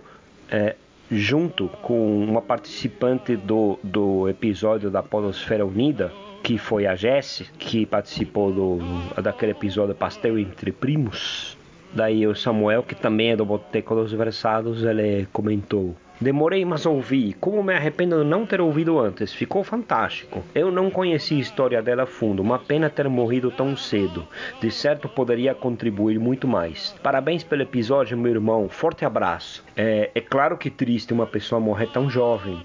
é, 0.49 0.75
junto 1.09 1.67
com 1.81 2.23
uma 2.23 2.41
participante 2.41 3.35
do, 3.35 3.79
do 3.83 4.27
episódio 4.29 4.89
da 4.89 5.01
Podosfera 5.01 5.65
Unida, 5.65 6.11
que 6.43 6.57
foi 6.57 6.85
a 6.85 6.95
Jess, 6.95 7.43
que 7.57 7.85
participou 7.85 8.51
do, 8.51 9.21
daquele 9.21 9.51
episódio 9.51 9.93
Pastel 9.93 10.39
entre 10.39 10.71
Primos. 10.71 11.57
Daí 11.93 12.25
o 12.25 12.35
Samuel, 12.35 12.83
que 12.83 12.95
também 12.95 13.31
é 13.31 13.35
do 13.35 13.45
Boteco 13.45 13.95
dos 13.95 14.11
Versados, 14.13 14.83
ele 14.83 15.27
comentou: 15.33 15.95
Demorei, 16.21 16.63
mas 16.63 16.85
ouvi. 16.85 17.33
Como 17.33 17.63
me 17.63 17.73
arrependo 17.73 18.19
de 18.19 18.29
não 18.29 18.45
ter 18.45 18.61
ouvido 18.61 18.99
antes. 18.99 19.33
Ficou 19.33 19.63
fantástico. 19.63 20.43
Eu 20.53 20.71
não 20.71 20.91
conheci 20.91 21.33
a 21.33 21.39
história 21.39 21.81
dela 21.81 22.03
a 22.03 22.05
fundo. 22.05 22.43
Uma 22.43 22.59
pena 22.59 22.91
ter 22.91 23.09
morrido 23.09 23.49
tão 23.49 23.75
cedo. 23.75 24.27
De 24.61 24.69
certo 24.69 25.09
poderia 25.09 25.55
contribuir 25.55 26.19
muito 26.19 26.47
mais. 26.47 26.95
Parabéns 27.01 27.43
pelo 27.43 27.63
episódio, 27.63 28.15
meu 28.15 28.33
irmão. 28.33 28.69
Forte 28.69 29.03
abraço. 29.03 29.65
É, 29.75 30.11
é 30.13 30.21
claro 30.21 30.59
que 30.59 30.69
triste 30.69 31.11
uma 31.11 31.25
pessoa 31.25 31.59
morrer 31.59 31.87
tão 31.87 32.07
jovem 32.07 32.63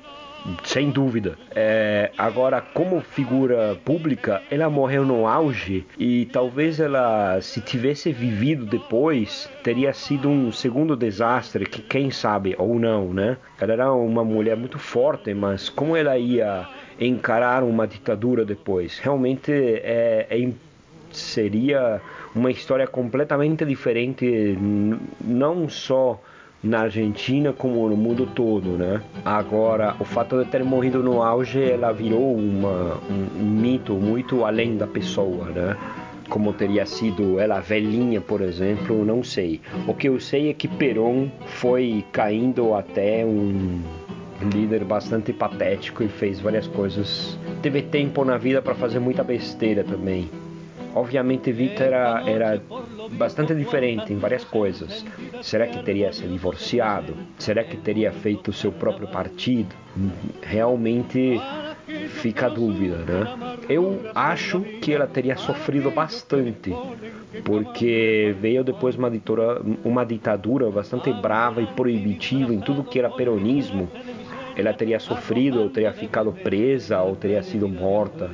sem 0.65 0.91
dúvida. 0.91 1.37
É, 1.55 2.11
agora, 2.17 2.61
como 2.61 3.01
figura 3.01 3.77
pública, 3.85 4.43
ela 4.51 4.71
morreu 4.71 5.05
no 5.05 5.27
auge 5.27 5.87
e 5.99 6.27
talvez 6.27 6.81
ela, 6.81 7.41
se 7.41 7.61
tivesse 7.61 8.13
vivido 8.13 8.65
depois, 8.65 9.49
teria 9.63 9.93
sido 9.93 10.29
um 10.29 10.53
segundo 10.53 10.97
desastre, 10.97 11.67
que 11.67 11.83
quem 11.83 12.11
sabe 12.11 12.55
ou 12.59 12.79
não, 12.79 13.13
né? 13.13 13.37
Ela 13.61 13.73
era 13.73 13.93
uma 13.93 14.25
mulher 14.25 14.57
muito 14.57 14.79
forte, 14.79 15.35
mas 15.35 15.69
como 15.69 15.97
ela 15.97 16.17
ia 16.17 16.69
encarar 17.01 17.63
uma 17.63 17.87
ditadura 17.87 18.45
depois? 18.45 18.99
Realmente 18.99 19.53
é, 19.53 20.27
é 20.31 20.51
seria 21.11 22.01
uma 22.35 22.51
história 22.51 22.87
completamente 22.87 23.65
diferente, 23.65 24.57
não 25.21 25.69
só 25.69 26.21
na 26.67 26.81
Argentina 26.81 27.53
como 27.53 27.89
no 27.89 27.97
mundo 27.97 28.27
todo, 28.27 28.71
né? 28.71 29.01
Agora, 29.25 29.95
o 30.01 30.05
fato 30.05 30.43
de 30.43 30.51
ter 30.51 30.65
morrido 30.65 31.03
no 31.03 31.23
auge, 31.23 31.63
ela 31.63 31.93
virou 31.93 32.35
uma, 32.35 32.99
um, 33.11 33.41
um 33.41 33.51
mito 33.51 33.95
muito 33.95 34.45
além 34.45 34.77
da 34.77 34.87
pessoa, 34.87 35.47
né? 35.47 35.77
Como 36.29 36.53
teria 36.53 36.85
sido 36.85 37.39
ela 37.39 37.61
velhinha, 37.61 38.21
por 38.21 38.41
exemplo, 38.41 39.05
não 39.05 39.23
sei. 39.23 39.61
O 39.87 39.95
que 39.95 40.09
eu 40.09 40.19
sei 40.19 40.51
é 40.51 40.53
que 40.53 40.67
Perón 40.67 41.29
foi 41.47 42.05
caindo 42.11 42.75
até 42.75 43.25
um 43.25 43.81
líder 44.53 44.85
bastante 44.85 45.33
patético 45.33 46.03
e 46.03 46.09
fez 46.09 46.41
várias 46.41 46.67
coisas. 46.67 47.39
Teve 47.63 47.83
tempo 47.83 48.25
na 48.25 48.37
vida 48.37 48.61
para 48.61 48.75
fazer 48.75 48.99
muita 48.99 49.23
besteira 49.23 49.85
também. 49.85 50.29
Obviamente 50.97 51.53
Vita 51.53 51.85
era, 51.85 52.23
era 52.27 52.63
bastante 53.13 53.55
diferente 53.55 54.15
em 54.15 54.17
várias 54.17 54.45
coisas. 54.45 55.05
Será 55.43 55.67
que 55.67 55.83
teria 55.83 56.11
se 56.11 56.27
divorciado? 56.27 57.15
Será 57.39 57.63
que 57.63 57.77
teria 57.77 58.11
feito 58.11 58.49
o 58.49 58.53
seu 58.55 58.73
próprio 58.73 59.07
partido? 59.07 59.77
Realmente 60.41 61.39
fica 62.09 62.47
a 62.47 62.49
dúvida, 62.49 62.97
né? 62.97 63.59
Eu 63.69 64.01
acho 64.15 64.61
que 64.81 64.91
ela 64.95 65.07
teria 65.07 65.37
sofrido 65.37 65.91
bastante, 65.91 66.75
porque 67.45 68.35
veio 68.41 68.65
depois 68.65 68.97
uma 68.97 69.11
ditadura, 69.11 69.61
uma 69.85 70.03
ditadura 70.03 70.71
bastante 70.71 71.13
brava 71.13 71.61
e 71.61 71.67
proibitiva 71.67 72.55
em 72.55 72.61
tudo 72.61 72.83
que 72.83 72.99
era 72.99 73.11
peronismo. 73.11 73.87
Ela 74.57 74.73
teria 74.73 74.99
sofrido, 74.99 75.61
ou 75.61 75.69
teria 75.69 75.93
ficado 75.93 76.33
presa, 76.33 77.03
ou 77.03 77.15
teria 77.15 77.43
sido 77.43 77.69
morta. 77.69 78.31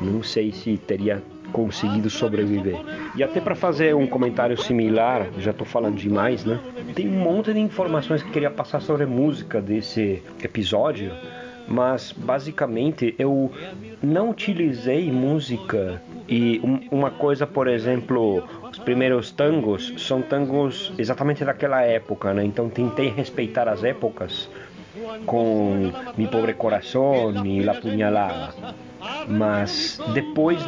Não 0.00 0.24
sei 0.24 0.50
se 0.50 0.76
teria 0.76 1.22
conseguido 1.52 2.08
sobreviver. 2.08 2.76
E 3.14 3.22
até 3.22 3.40
para 3.40 3.54
fazer 3.54 3.94
um 3.94 4.06
comentário 4.06 4.60
similar, 4.60 5.26
já 5.38 5.50
estou 5.50 5.66
falando 5.66 5.96
demais, 5.96 6.44
né? 6.44 6.58
Tem 6.94 7.08
um 7.08 7.18
monte 7.18 7.52
de 7.52 7.60
informações 7.60 8.22
que 8.22 8.30
queria 8.30 8.50
passar 8.50 8.80
sobre 8.80 9.04
a 9.04 9.06
música 9.06 9.60
desse 9.60 10.22
episódio, 10.42 11.12
mas 11.68 12.12
basicamente 12.12 13.14
eu 13.18 13.52
não 14.02 14.30
utilizei 14.30 15.10
música 15.12 16.02
e 16.28 16.60
uma 16.90 17.10
coisa, 17.10 17.46
por 17.46 17.68
exemplo, 17.68 18.42
os 18.70 18.78
primeiros 18.78 19.30
tangos 19.30 19.92
são 19.98 20.22
tangos 20.22 20.92
exatamente 20.96 21.44
daquela 21.44 21.82
época, 21.82 22.32
né? 22.32 22.44
Então 22.44 22.68
tentei 22.68 23.08
respeitar 23.08 23.68
as 23.68 23.82
épocas 23.84 24.48
com 25.26 25.92
Mi 26.16 26.26
Pobre 26.26 26.54
Corazón 26.54 27.44
e 27.44 27.62
La 27.62 27.74
Puñalada. 27.74 28.54
Mas 29.28 30.00
depois 30.12 30.60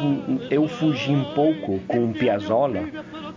eu 0.49 0.67
fugi 0.67 1.11
um 1.11 1.23
pouco 1.33 1.79
com 1.87 2.11
Piazzolla 2.13 2.81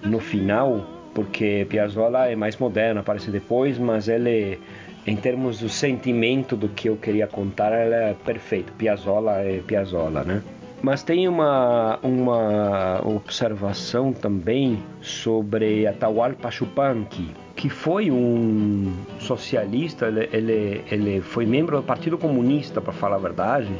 no 0.03 0.21
final, 0.21 0.87
porque 1.15 1.67
Piazzolla 1.69 2.26
é 2.26 2.37
mais 2.37 2.57
moderno, 2.57 3.00
aparece 3.00 3.31
depois, 3.31 3.79
mas 3.79 4.09
ele 4.09 4.59
em 5.07 5.17
termos 5.17 5.61
do 5.61 5.69
sentimento 5.69 6.57
do 6.57 6.69
que 6.69 6.88
eu 6.88 6.97
queria 6.97 7.26
contar, 7.26 7.73
ela 7.73 7.95
é 7.95 8.15
perfeito. 8.25 8.73
Piazzolla 8.73 9.38
é 9.38 9.61
Piazzolla, 9.61 10.25
né? 10.25 10.43
Mas 10.83 11.03
tem 11.03 11.26
uma, 11.26 11.99
uma 12.03 13.00
observação 13.05 14.12
também 14.12 14.83
sobre 15.00 15.87
Atahualpa 15.87 16.50
Yupanqui, 16.53 17.31
que 17.55 17.71
foi 17.71 18.11
um 18.11 18.93
socialista, 19.19 20.07
ele, 20.07 20.29
ele, 20.33 20.85
ele 20.91 21.21
foi 21.21 21.47
membro 21.47 21.76
do 21.76 21.83
Partido 21.83 22.19
Comunista, 22.19 22.81
para 22.81 22.93
falar 22.93 23.17
a 23.17 23.21
verdade, 23.21 23.73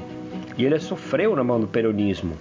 e 0.57 0.65
ele 0.65 0.79
sofreu 0.79 1.35
na 1.37 1.45
mão 1.45 1.61
do 1.61 1.67
peronismo. 1.67 2.37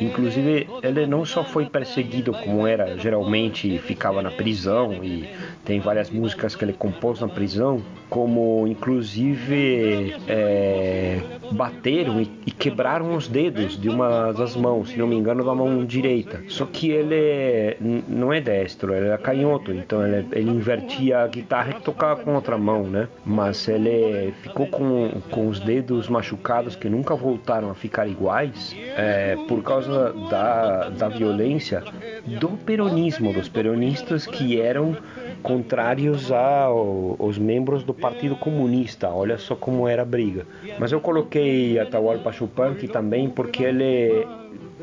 Inclusive, 0.00 0.68
ele 0.82 1.06
não 1.06 1.24
só 1.24 1.42
foi 1.42 1.66
perseguido 1.66 2.32
como 2.32 2.66
era 2.66 2.98
geralmente, 2.98 3.78
ficava 3.78 4.20
na 4.20 4.30
prisão 4.30 5.02
e 5.02 5.28
tem 5.64 5.80
várias 5.80 6.10
músicas 6.10 6.54
que 6.54 6.64
ele 6.64 6.74
compôs 6.74 7.20
na 7.20 7.28
prisão, 7.28 7.82
como 8.08 8.66
inclusive 8.66 10.14
é, 10.28 11.20
bateram 11.52 12.20
e, 12.20 12.30
e, 12.46 12.50
quebraram 12.50 13.14
os 13.14 13.28
dedos 13.28 13.80
de 13.80 13.88
uma 13.88 14.32
das 14.32 14.56
mãos, 14.56 14.90
se 14.90 14.98
não 14.98 15.06
me 15.06 15.16
engano, 15.16 15.44
da 15.44 15.54
mão 15.54 15.84
direita. 15.84 16.42
Só 16.48 16.66
que 16.66 16.90
ele 16.90 17.76
não 18.08 18.32
é 18.32 18.40
destro, 18.40 18.94
ele 18.94 19.08
é 19.08 19.18
canhoto, 19.18 19.72
então 19.72 20.06
ele, 20.06 20.26
ele 20.32 20.50
invertia 20.50 21.20
a 21.20 21.26
guitarra 21.26 21.76
e 21.78 21.82
tocava 21.82 22.22
com 22.22 22.34
outra 22.34 22.56
mão, 22.56 22.84
né? 22.84 23.08
Mas 23.24 23.68
ele 23.68 24.32
ficou 24.42 24.66
com, 24.66 25.10
com 25.30 25.48
os 25.48 25.60
dedos 25.60 26.08
machucados 26.08 26.76
que 26.76 26.88
nunca 26.88 27.14
voltaram 27.14 27.70
a 27.70 27.74
ficar 27.74 28.06
iguais 28.06 28.74
é, 28.96 29.36
por 29.48 29.62
causa 29.62 30.12
da, 30.30 30.88
da 30.90 31.08
violência 31.08 31.82
do 32.26 32.48
peronismo, 32.50 33.32
dos 33.32 33.48
peronistas 33.48 34.26
que 34.26 34.60
eram 34.60 34.96
contrários 35.42 36.30
aos 36.32 37.38
membros 37.38 37.82
do 37.82 37.94
Partido 37.94 38.36
Comunista. 38.36 39.08
Olha 39.08 39.38
só 39.38 39.54
como 39.54 39.88
era 39.88 40.02
a 40.02 40.04
briga. 40.04 40.46
Mas 40.78 40.92
eu 40.92 41.00
coloquei 41.00 41.78
Atahualpa 41.78 42.32
Yupanqui 42.38 42.88
também 42.88 43.28
porque 43.28 43.62
ele 43.62 44.26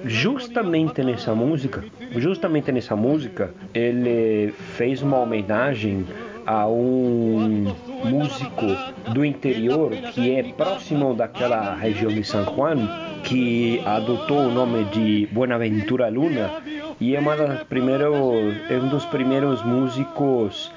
justamente 0.06 1.04
nessa 1.04 1.34
música, 1.34 1.84
justamente 2.16 2.72
nessa 2.72 2.96
música, 2.96 3.54
ele 3.74 4.52
fez 4.76 5.02
uma 5.02 5.20
homenagem 5.20 6.06
a 6.46 6.68
um 6.68 7.74
músico 8.04 8.66
do 9.14 9.24
interior 9.24 9.92
que 10.14 10.36
é 10.36 10.44
próximo 10.44 11.14
daquela 11.14 11.74
região 11.76 12.12
de 12.12 12.24
San 12.24 12.44
Juan, 12.44 12.88
que 13.24 13.82
adotou 13.86 14.40
o 14.40 14.52
nome 14.52 14.84
de 14.86 15.28
Buenaventura 15.32 16.10
Luna 16.10 16.62
e 17.00 17.16
é, 17.16 17.20
uma 17.20 17.36
é 17.36 18.78
um 18.78 18.88
dos 18.88 19.06
primeiros 19.06 19.64
músicos 19.64 20.72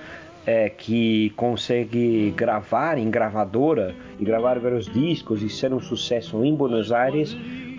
é, 0.47 0.71
que 0.71 1.31
consegue 1.31 2.33
gravar 2.37 2.99
em 2.99 3.11
gravadora 3.11 3.95
e 4.19 4.25
gravar 4.25 4.59
vários 4.59 4.87
discos 4.87 5.43
e 5.43 5.49
ser 5.49 5.73
um 5.73 5.81
sucesso 5.81 6.45
em 6.45 6.55
Buenos 6.55 6.93
Aires 6.93 7.37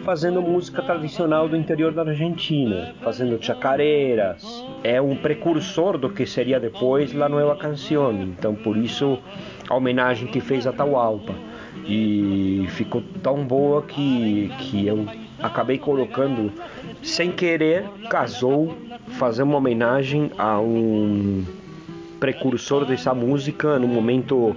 fazendo 0.08 0.42
música 0.42 0.82
tradicional 0.82 1.50
do 1.50 1.58
interior 1.58 1.92
da 1.92 2.02
Argentina, 2.02 2.96
fazendo 3.02 3.44
chacareiras. 3.44 4.64
É 4.82 5.02
um 5.02 5.18
precursor 5.18 5.98
do 5.98 6.10
que 6.10 6.26
seria 6.26 6.62
depois 6.62 7.14
La 7.14 7.28
Nueva 7.28 7.58
Canción. 7.58 8.22
Então, 8.22 8.56
por 8.56 8.78
isso, 8.78 9.20
a 9.68 9.76
homenagem 9.76 10.28
que 10.30 10.40
fez 10.40 10.66
a 10.66 10.72
Taualpa. 10.72 11.36
E 11.86 12.66
ficou 12.70 13.04
tão 13.22 13.46
boa 13.46 13.82
que, 13.82 14.50
que 14.60 14.88
eu 14.88 15.06
acabei 15.48 15.78
colocando, 15.78 16.52
sem 17.02 17.32
querer, 17.32 17.84
casou 18.10 18.76
fazer 19.18 19.44
uma 19.44 19.58
homenagem 19.58 20.32
a 20.38 20.60
um 20.60 21.44
precursor 22.20 22.86
dessa 22.86 23.14
música 23.14 23.80
no 23.80 23.88
momento 23.88 24.56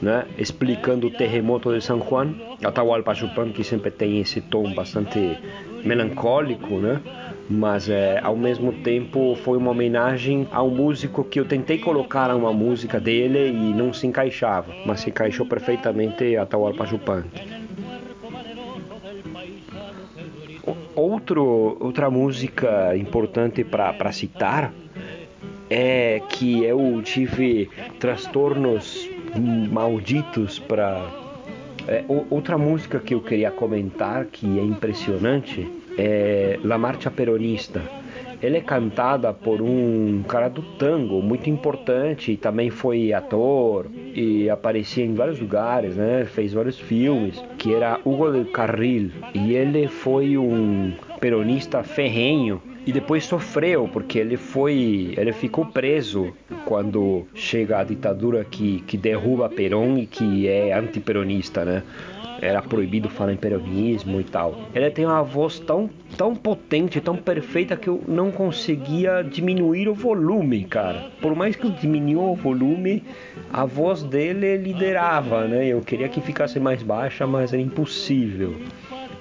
né, 0.00 0.26
explicando 0.36 1.06
o 1.06 1.10
terremoto 1.10 1.72
de 1.72 1.80
San 1.80 2.00
Juan. 2.00 2.34
Atahualpa 2.62 3.12
Yupanqui 3.12 3.62
sempre 3.62 3.90
tem 3.90 4.20
esse 4.20 4.40
tom 4.40 4.74
bastante 4.74 5.38
melancólico, 5.84 6.78
né? 6.78 7.00
mas 7.48 7.88
é, 7.88 8.18
ao 8.22 8.36
mesmo 8.36 8.72
tempo 8.72 9.36
foi 9.36 9.58
uma 9.58 9.70
homenagem 9.70 10.48
a 10.50 10.62
um 10.62 10.70
músico 10.70 11.24
que 11.24 11.38
eu 11.38 11.44
tentei 11.44 11.78
colocar 11.78 12.34
uma 12.34 12.52
música 12.52 12.98
dele 12.98 13.48
e 13.48 13.74
não 13.74 13.92
se 13.92 14.06
encaixava, 14.06 14.72
mas 14.86 15.00
se 15.00 15.10
encaixou 15.10 15.46
perfeitamente 15.46 16.36
Atahualpa 16.36 16.86
Yupanqui. 16.86 17.61
Outro, 20.94 21.78
outra 21.80 22.10
música 22.10 22.94
importante 22.96 23.64
para 23.64 24.12
citar 24.12 24.72
é 25.70 26.20
que 26.28 26.64
eu 26.64 27.00
tive 27.02 27.70
transtornos 27.98 29.08
malditos 29.70 30.58
para. 30.58 31.02
É, 31.88 32.04
outra 32.30 32.56
música 32.56 33.00
que 33.00 33.14
eu 33.14 33.20
queria 33.20 33.50
comentar 33.50 34.26
que 34.26 34.46
é 34.58 34.62
impressionante 34.62 35.68
é 35.98 36.58
La 36.62 36.78
Marcha 36.78 37.10
Peronista. 37.10 37.82
Ela 38.42 38.56
é 38.56 38.60
cantada 38.60 39.32
por 39.32 39.62
um 39.62 40.24
cara 40.26 40.48
do 40.48 40.62
tango 40.76 41.22
muito 41.22 41.48
importante, 41.48 42.36
também 42.36 42.70
foi 42.70 43.12
ator 43.12 43.86
e 44.14 44.50
aparecia 44.50 45.04
em 45.04 45.14
vários 45.14 45.38
lugares, 45.38 45.94
né? 45.94 46.24
Fez 46.24 46.52
vários 46.52 46.78
filmes, 46.78 47.40
que 47.56 47.72
era 47.72 48.00
Hugo 48.04 48.32
del 48.32 48.46
Carril. 48.46 49.12
E 49.32 49.54
ele 49.54 49.86
foi 49.86 50.36
um 50.36 50.92
peronista 51.20 51.84
ferrenho 51.84 52.60
e 52.84 52.92
depois 52.92 53.24
sofreu 53.24 53.88
porque 53.92 54.18
ele 54.18 54.36
foi 54.36 55.14
ele 55.16 55.32
ficou 55.32 55.66
preso 55.66 56.32
quando 56.64 57.24
chega 57.34 57.78
a 57.78 57.84
ditadura 57.84 58.44
que, 58.44 58.80
que 58.80 58.96
derruba 58.96 59.48
Perón 59.48 59.98
e 59.98 60.06
que 60.06 60.48
é 60.48 60.72
antiperonista, 60.72 61.64
né? 61.64 61.82
Era 62.42 62.60
proibido 62.60 63.08
falar 63.08 63.32
em 63.32 63.36
peronismo 63.36 64.20
e 64.20 64.24
tal. 64.24 64.68
Ele 64.74 64.90
tem 64.90 65.06
uma 65.06 65.22
voz 65.22 65.60
tão, 65.60 65.88
tão 66.16 66.34
potente, 66.34 67.00
tão 67.00 67.16
perfeita 67.16 67.76
que 67.76 67.88
eu 67.88 68.02
não 68.08 68.32
conseguia 68.32 69.22
diminuir 69.22 69.88
o 69.88 69.94
volume, 69.94 70.64
cara. 70.64 71.12
Por 71.20 71.36
mais 71.36 71.54
que 71.54 71.64
eu 71.64 71.70
diminua 71.70 72.24
o 72.24 72.34
volume, 72.34 73.04
a 73.52 73.64
voz 73.64 74.02
dele 74.02 74.56
liderava, 74.56 75.46
né? 75.46 75.68
Eu 75.68 75.82
queria 75.82 76.08
que 76.08 76.20
ficasse 76.20 76.58
mais 76.58 76.82
baixa, 76.82 77.28
mas 77.28 77.52
era 77.52 77.62
impossível. 77.62 78.56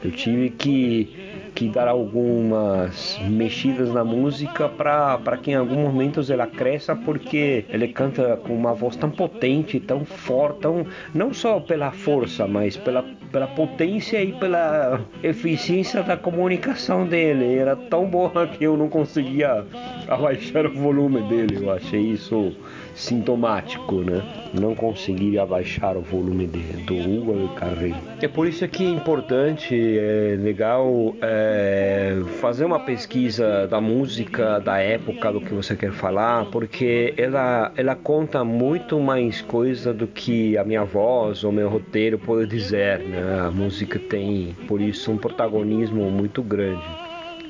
Eu 0.03 0.09
tive 0.09 0.49
que 0.49 1.40
que 1.61 1.69
dar 1.69 1.87
algumas 1.87 3.19
mexidas 3.29 3.93
na 3.93 4.03
música 4.03 4.67
para 4.67 5.37
que 5.37 5.51
em 5.51 5.53
alguns 5.53 5.77
momentos 5.77 6.31
ela 6.31 6.47
cresça, 6.47 6.95
porque 6.95 7.65
ele 7.69 7.87
canta 7.89 8.35
com 8.37 8.55
uma 8.55 8.73
voz 8.73 8.95
tão 8.95 9.11
potente, 9.11 9.79
tão 9.79 10.03
forte, 10.03 10.61
tão, 10.61 10.87
não 11.13 11.31
só 11.31 11.59
pela 11.59 11.91
força, 11.91 12.47
mas 12.47 12.77
pela, 12.77 13.05
pela 13.31 13.47
potência 13.47 14.21
e 14.23 14.33
pela 14.33 15.01
eficiência 15.23 16.03
da 16.03 16.17
comunicação 16.17 17.05
dele. 17.05 17.55
Era 17.55 17.75
tão 17.75 18.05
boa 18.05 18.47
que 18.47 18.63
eu 18.63 18.75
não 18.77 18.89
conseguia 18.89 19.65
abaixar 20.07 20.65
o 20.65 20.73
volume 20.73 21.21
dele. 21.23 21.57
Eu 21.61 21.71
achei 21.71 22.01
isso 22.01 22.53
sintomático, 22.95 24.01
né? 24.01 24.21
Não 24.53 24.75
conseguir 24.75 25.39
abaixar 25.39 25.95
o 25.97 26.01
volume 26.01 26.45
de, 26.47 26.59
do 26.83 26.95
Hugo 26.95 27.49
Carreiro. 27.55 27.97
É 28.21 28.27
por 28.27 28.47
isso 28.47 28.67
que 28.67 28.85
é 28.85 28.89
importante, 28.89 29.75
é 29.75 30.35
legal 30.39 31.15
é, 31.21 32.10
fazer 32.41 32.65
uma 32.65 32.79
pesquisa 32.79 33.67
da 33.67 33.79
música 33.79 34.59
da 34.59 34.79
época 34.79 35.31
do 35.31 35.39
que 35.39 35.53
você 35.53 35.75
quer 35.75 35.91
falar, 35.91 36.45
porque 36.45 37.13
ela, 37.15 37.71
ela 37.77 37.95
conta 37.95 38.43
muito 38.43 38.99
mais 38.99 39.43
coisa 39.43 39.93
do 39.93 40.07
que 40.07 40.57
a 40.57 40.63
minha 40.63 40.83
voz 40.83 41.43
ou 41.43 41.51
meu 41.51 41.69
roteiro 41.69 42.17
pode 42.17 42.49
dizer, 42.49 42.97
né? 42.97 43.41
A 43.47 43.51
música 43.51 43.99
tem, 43.99 44.55
por 44.67 44.81
isso, 44.81 45.11
um 45.11 45.17
protagonismo 45.17 46.09
muito 46.09 46.41
grande. 46.41 46.83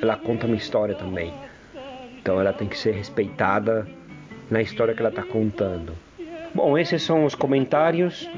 Ela 0.01 0.17
conta 0.17 0.45
uma 0.45 0.57
história 0.57 0.93
também. 0.93 1.33
Então 2.21 2.37
ela 2.41 2.51
tem 2.51 2.67
que 2.67 2.77
ser 2.77 2.91
respeitada 2.91 3.87
na 4.49 4.61
história 4.61 4.93
que 4.93 4.99
ela 4.99 5.09
está 5.09 5.23
contando. 5.23 5.93
Bom, 6.53 6.77
esses 6.77 7.01
são 7.01 7.23
os 7.23 7.33
comentários. 7.33 8.29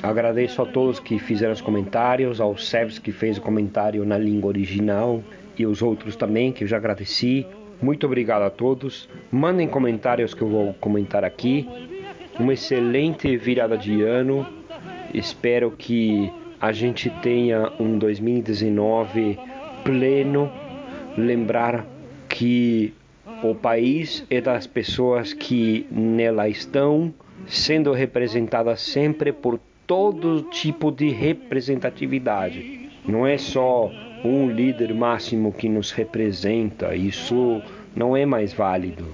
Agradeço 0.00 0.62
a 0.62 0.66
todos 0.66 1.00
que 1.00 1.18
fizeram 1.18 1.52
os 1.52 1.60
comentários, 1.60 2.40
ao 2.40 2.56
Sebs 2.56 3.00
que 3.00 3.10
fez 3.10 3.36
o 3.36 3.40
comentário 3.40 4.04
na 4.04 4.16
língua 4.16 4.46
original 4.46 5.24
e 5.58 5.66
os 5.66 5.82
outros 5.82 6.16
também 6.16 6.52
que 6.52 6.64
eu 6.64 6.68
já 6.68 6.76
agradeci. 6.76 7.46
Muito 7.80 8.06
obrigado 8.06 8.42
a 8.42 8.50
todos. 8.50 9.08
Mandem 9.30 9.68
comentários 9.68 10.34
que 10.34 10.42
eu 10.42 10.48
vou 10.48 10.74
comentar 10.74 11.24
aqui. 11.24 11.68
Uma 12.38 12.52
excelente 12.52 13.36
virada 13.36 13.76
de 13.76 14.02
ano. 14.02 14.46
Espero 15.12 15.70
que 15.70 16.32
a 16.60 16.72
gente 16.72 17.10
tenha 17.22 17.72
um 17.78 17.98
2019 17.98 19.38
pleno. 19.84 20.50
Lembrar 21.16 21.86
que 22.28 22.92
o 23.42 23.54
país 23.54 24.24
é 24.30 24.40
das 24.40 24.66
pessoas 24.66 25.32
que 25.32 25.86
nela 25.90 26.48
estão 26.48 27.12
sendo 27.46 27.92
representadas 27.92 28.80
sempre 28.80 29.32
por 29.32 29.58
todo 29.86 30.42
tipo 30.50 30.90
de 30.90 31.08
representatividade. 31.10 32.90
Não 33.06 33.26
é 33.26 33.38
só 33.38 33.90
um 34.24 34.50
líder 34.50 34.94
máximo 34.94 35.52
que 35.52 35.68
nos 35.68 35.90
representa, 35.90 36.94
isso 36.94 37.62
não 37.94 38.16
é 38.16 38.26
mais 38.26 38.52
válido. 38.52 39.06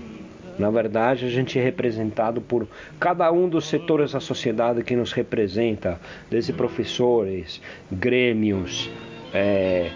Na 0.59 0.71
verdade, 0.71 1.25
a 1.25 1.29
gente 1.29 1.59
é 1.59 1.63
representado 1.63 2.41
por 2.41 2.69
cada 3.01 3.31
um 3.33 3.49
dos 3.49 3.67
setores 3.67 4.13
da 4.13 4.21
sociedade 4.21 4.85
que 4.85 4.95
nos 4.95 5.13
representa, 5.13 6.01
desde 6.31 6.53
professores, 6.53 7.61
grêmios, 7.91 8.89
é, 9.33 9.91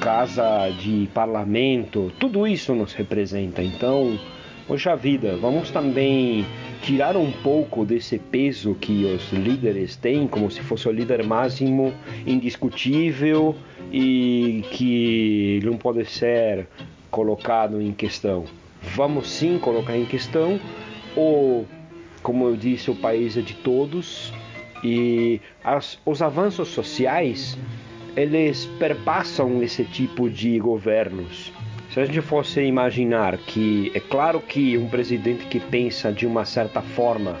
casa 0.00 0.70
de 0.70 1.08
parlamento, 1.12 2.10
tudo 2.18 2.46
isso 2.46 2.74
nos 2.74 2.94
representa. 2.94 3.62
Então, 3.62 4.18
poxa 4.66 4.96
vida, 4.96 5.36
vamos 5.36 5.70
também 5.70 6.46
tirar 6.82 7.16
um 7.16 7.30
pouco 7.30 7.84
desse 7.84 8.18
peso 8.18 8.74
que 8.74 9.04
os 9.04 9.32
líderes 9.32 9.96
têm, 9.96 10.26
como 10.26 10.50
se 10.50 10.60
fosse 10.60 10.88
o 10.88 10.92
líder 10.92 11.24
máximo, 11.24 11.92
indiscutível 12.26 13.54
e 13.92 14.64
que 14.72 15.60
não 15.64 15.76
pode 15.76 16.04
ser 16.06 16.66
colocado 17.10 17.80
em 17.80 17.92
questão. 17.92 18.44
Vamos 18.94 19.28
sim 19.28 19.58
colocar 19.58 19.96
em 19.96 20.06
questão 20.06 20.58
o, 21.16 21.64
como 22.22 22.46
eu 22.46 22.56
disse, 22.56 22.90
o 22.90 22.94
país 22.94 23.36
é 23.36 23.42
de 23.42 23.54
todos 23.54 24.32
e 24.82 25.40
as, 25.62 25.98
os 26.06 26.22
avanços 26.22 26.68
sociais 26.68 27.58
eles 28.16 28.66
perpassam 28.78 29.62
esse 29.62 29.84
tipo 29.84 30.28
de 30.28 30.58
governos. 30.58 31.52
Se 31.90 31.98
a 31.98 32.04
gente 32.04 32.20
fosse 32.20 32.62
imaginar 32.62 33.36
que 33.36 33.90
é 33.92 33.98
claro 33.98 34.40
que 34.40 34.78
um 34.78 34.88
presidente 34.88 35.46
que 35.46 35.58
pensa 35.58 36.12
de 36.12 36.24
uma 36.24 36.44
certa 36.44 36.80
forma, 36.80 37.36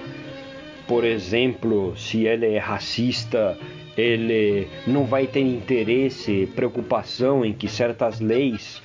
por 0.88 1.04
exemplo, 1.04 1.96
se 1.96 2.24
ele 2.24 2.46
é 2.46 2.58
racista, 2.58 3.56
ele 3.96 4.66
não 4.88 5.04
vai 5.04 5.28
ter 5.28 5.38
interesse, 5.38 6.48
preocupação 6.56 7.44
em 7.44 7.52
que 7.52 7.68
certas 7.68 8.18
leis 8.18 8.82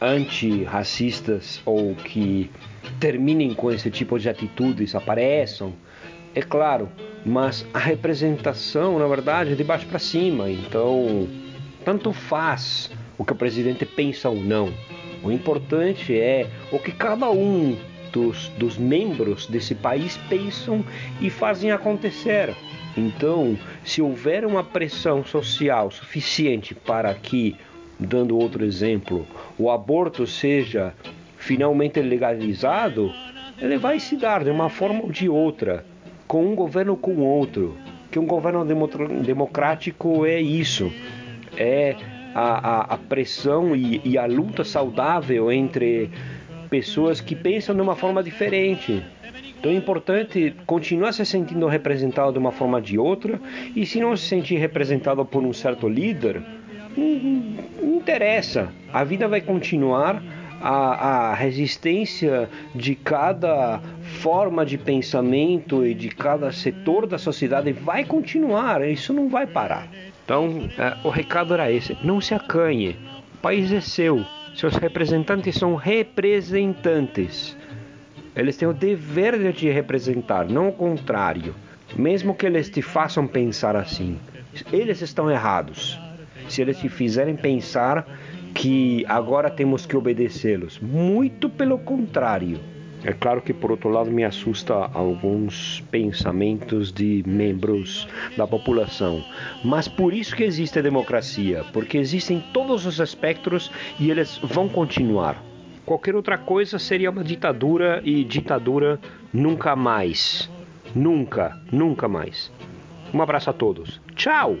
antirracistas 0.00 1.62
ou 1.64 1.94
que 1.94 2.50
terminem 2.98 3.54
com 3.54 3.70
esse 3.70 3.92
tipo 3.92 4.18
de 4.18 4.28
atitudes 4.28 4.96
apareçam. 4.96 5.74
É 6.34 6.42
claro, 6.42 6.88
mas 7.24 7.64
a 7.72 7.78
representação, 7.78 8.98
na 8.98 9.06
verdade, 9.06 9.52
é 9.52 9.54
de 9.54 9.62
baixo 9.62 9.86
para 9.86 10.00
cima. 10.00 10.50
Então, 10.50 11.28
tanto 11.84 12.12
faz 12.12 12.90
o 13.18 13.24
que 13.24 13.32
o 13.32 13.36
presidente 13.36 13.84
pensa 13.84 14.30
ou 14.30 14.36
não. 14.36 14.72
O 15.22 15.32
importante 15.32 16.16
é 16.16 16.46
o 16.70 16.78
que 16.78 16.92
cada 16.92 17.28
um 17.30 17.76
dos, 18.12 18.48
dos 18.50 18.78
membros 18.78 19.46
desse 19.46 19.74
país 19.74 20.16
pensam 20.28 20.84
e 21.20 21.28
fazem 21.28 21.72
acontecer. 21.72 22.54
Então, 22.96 23.58
se 23.84 24.00
houver 24.00 24.44
uma 24.44 24.64
pressão 24.64 25.24
social 25.24 25.90
suficiente 25.90 26.74
para 26.74 27.12
que, 27.14 27.56
dando 27.98 28.38
outro 28.38 28.64
exemplo, 28.64 29.26
o 29.58 29.70
aborto 29.70 30.26
seja 30.26 30.94
finalmente 31.36 32.00
legalizado, 32.00 33.12
ele 33.60 33.76
vai 33.76 34.00
se 34.00 34.16
dar 34.16 34.44
de 34.44 34.50
uma 34.50 34.68
forma 34.68 35.02
ou 35.02 35.10
de 35.10 35.28
outra 35.28 35.84
com 36.26 36.44
um 36.44 36.54
governo 36.54 36.96
com 36.96 37.16
outro. 37.18 37.76
Que 38.10 38.18
um 38.18 38.26
governo 38.26 38.64
democrático 39.22 40.24
é 40.24 40.40
isso, 40.40 40.90
é 41.56 41.94
a, 42.38 42.58
a, 42.58 42.94
a 42.94 42.98
pressão 42.98 43.74
e, 43.74 44.00
e 44.04 44.16
a 44.16 44.26
luta 44.26 44.62
saudável 44.62 45.50
entre 45.50 46.10
pessoas 46.70 47.20
que 47.20 47.34
pensam 47.34 47.74
de 47.74 47.80
uma 47.80 47.96
forma 47.96 48.22
diferente. 48.22 49.02
Então 49.58 49.72
é 49.72 49.74
importante 49.74 50.54
continuar 50.64 51.12
se 51.12 51.26
sentindo 51.26 51.66
representado 51.66 52.32
de 52.32 52.38
uma 52.38 52.52
forma 52.52 52.78
ou 52.78 52.82
de 52.82 52.96
outra, 52.96 53.40
e 53.74 53.84
se 53.84 53.98
não 53.98 54.16
se 54.16 54.26
sentir 54.26 54.56
representado 54.56 55.24
por 55.24 55.42
um 55.42 55.52
certo 55.52 55.88
líder, 55.88 56.40
não, 56.96 57.98
interessa. 57.98 58.68
A 58.92 59.02
vida 59.02 59.26
vai 59.26 59.40
continuar, 59.40 60.22
a, 60.60 61.30
a 61.30 61.34
resistência 61.34 62.48
de 62.74 62.94
cada 62.94 63.80
forma 64.20 64.64
de 64.64 64.78
pensamento 64.78 65.84
e 65.84 65.94
de 65.94 66.08
cada 66.08 66.52
setor 66.52 67.06
da 67.06 67.18
sociedade 67.18 67.72
vai 67.72 68.04
continuar, 68.04 68.86
isso 68.88 69.12
não 69.12 69.28
vai 69.28 69.46
parar. 69.46 69.88
Então, 70.28 70.68
é, 70.76 70.94
o 71.02 71.08
recado 71.08 71.54
era 71.54 71.72
esse: 71.72 71.96
não 72.04 72.20
se 72.20 72.34
acanhe, 72.34 72.98
o 73.32 73.38
país 73.38 73.72
é 73.72 73.80
seu, 73.80 74.26
seus 74.54 74.76
representantes 74.76 75.54
são 75.54 75.74
representantes. 75.74 77.56
Eles 78.36 78.54
têm 78.58 78.68
o 78.68 78.74
dever 78.74 79.38
de 79.38 79.54
te 79.54 79.70
representar, 79.70 80.46
não 80.46 80.68
o 80.68 80.72
contrário. 80.72 81.54
Mesmo 81.96 82.34
que 82.34 82.44
eles 82.44 82.68
te 82.68 82.82
façam 82.82 83.26
pensar 83.26 83.74
assim, 83.74 84.18
eles 84.70 85.00
estão 85.00 85.30
errados. 85.30 85.98
Se 86.46 86.60
eles 86.60 86.78
te 86.78 86.90
fizerem 86.90 87.34
pensar 87.34 88.06
que 88.54 89.06
agora 89.08 89.48
temos 89.48 89.86
que 89.86 89.96
obedecê-los. 89.96 90.78
Muito 90.78 91.48
pelo 91.48 91.78
contrário. 91.78 92.60
É 93.04 93.12
claro 93.12 93.40
que, 93.40 93.52
por 93.52 93.70
outro 93.70 93.88
lado, 93.88 94.10
me 94.10 94.24
assusta 94.24 94.74
alguns 94.92 95.82
pensamentos 95.90 96.92
de 96.92 97.22
membros 97.26 98.08
da 98.36 98.46
população. 98.46 99.24
Mas 99.64 99.86
por 99.86 100.12
isso 100.12 100.34
que 100.34 100.42
existe 100.42 100.78
a 100.78 100.82
democracia, 100.82 101.64
porque 101.72 101.96
existem 101.96 102.42
todos 102.52 102.86
os 102.86 102.98
espectros 102.98 103.70
e 104.00 104.10
eles 104.10 104.38
vão 104.42 104.68
continuar. 104.68 105.42
Qualquer 105.86 106.16
outra 106.16 106.36
coisa 106.36 106.78
seria 106.78 107.10
uma 107.10 107.24
ditadura 107.24 108.02
e 108.04 108.24
ditadura 108.24 109.00
nunca 109.32 109.74
mais. 109.74 110.50
Nunca, 110.94 111.58
nunca 111.70 112.08
mais. 112.08 112.52
Um 113.14 113.22
abraço 113.22 113.48
a 113.48 113.52
todos. 113.52 114.00
Tchau! 114.14 114.56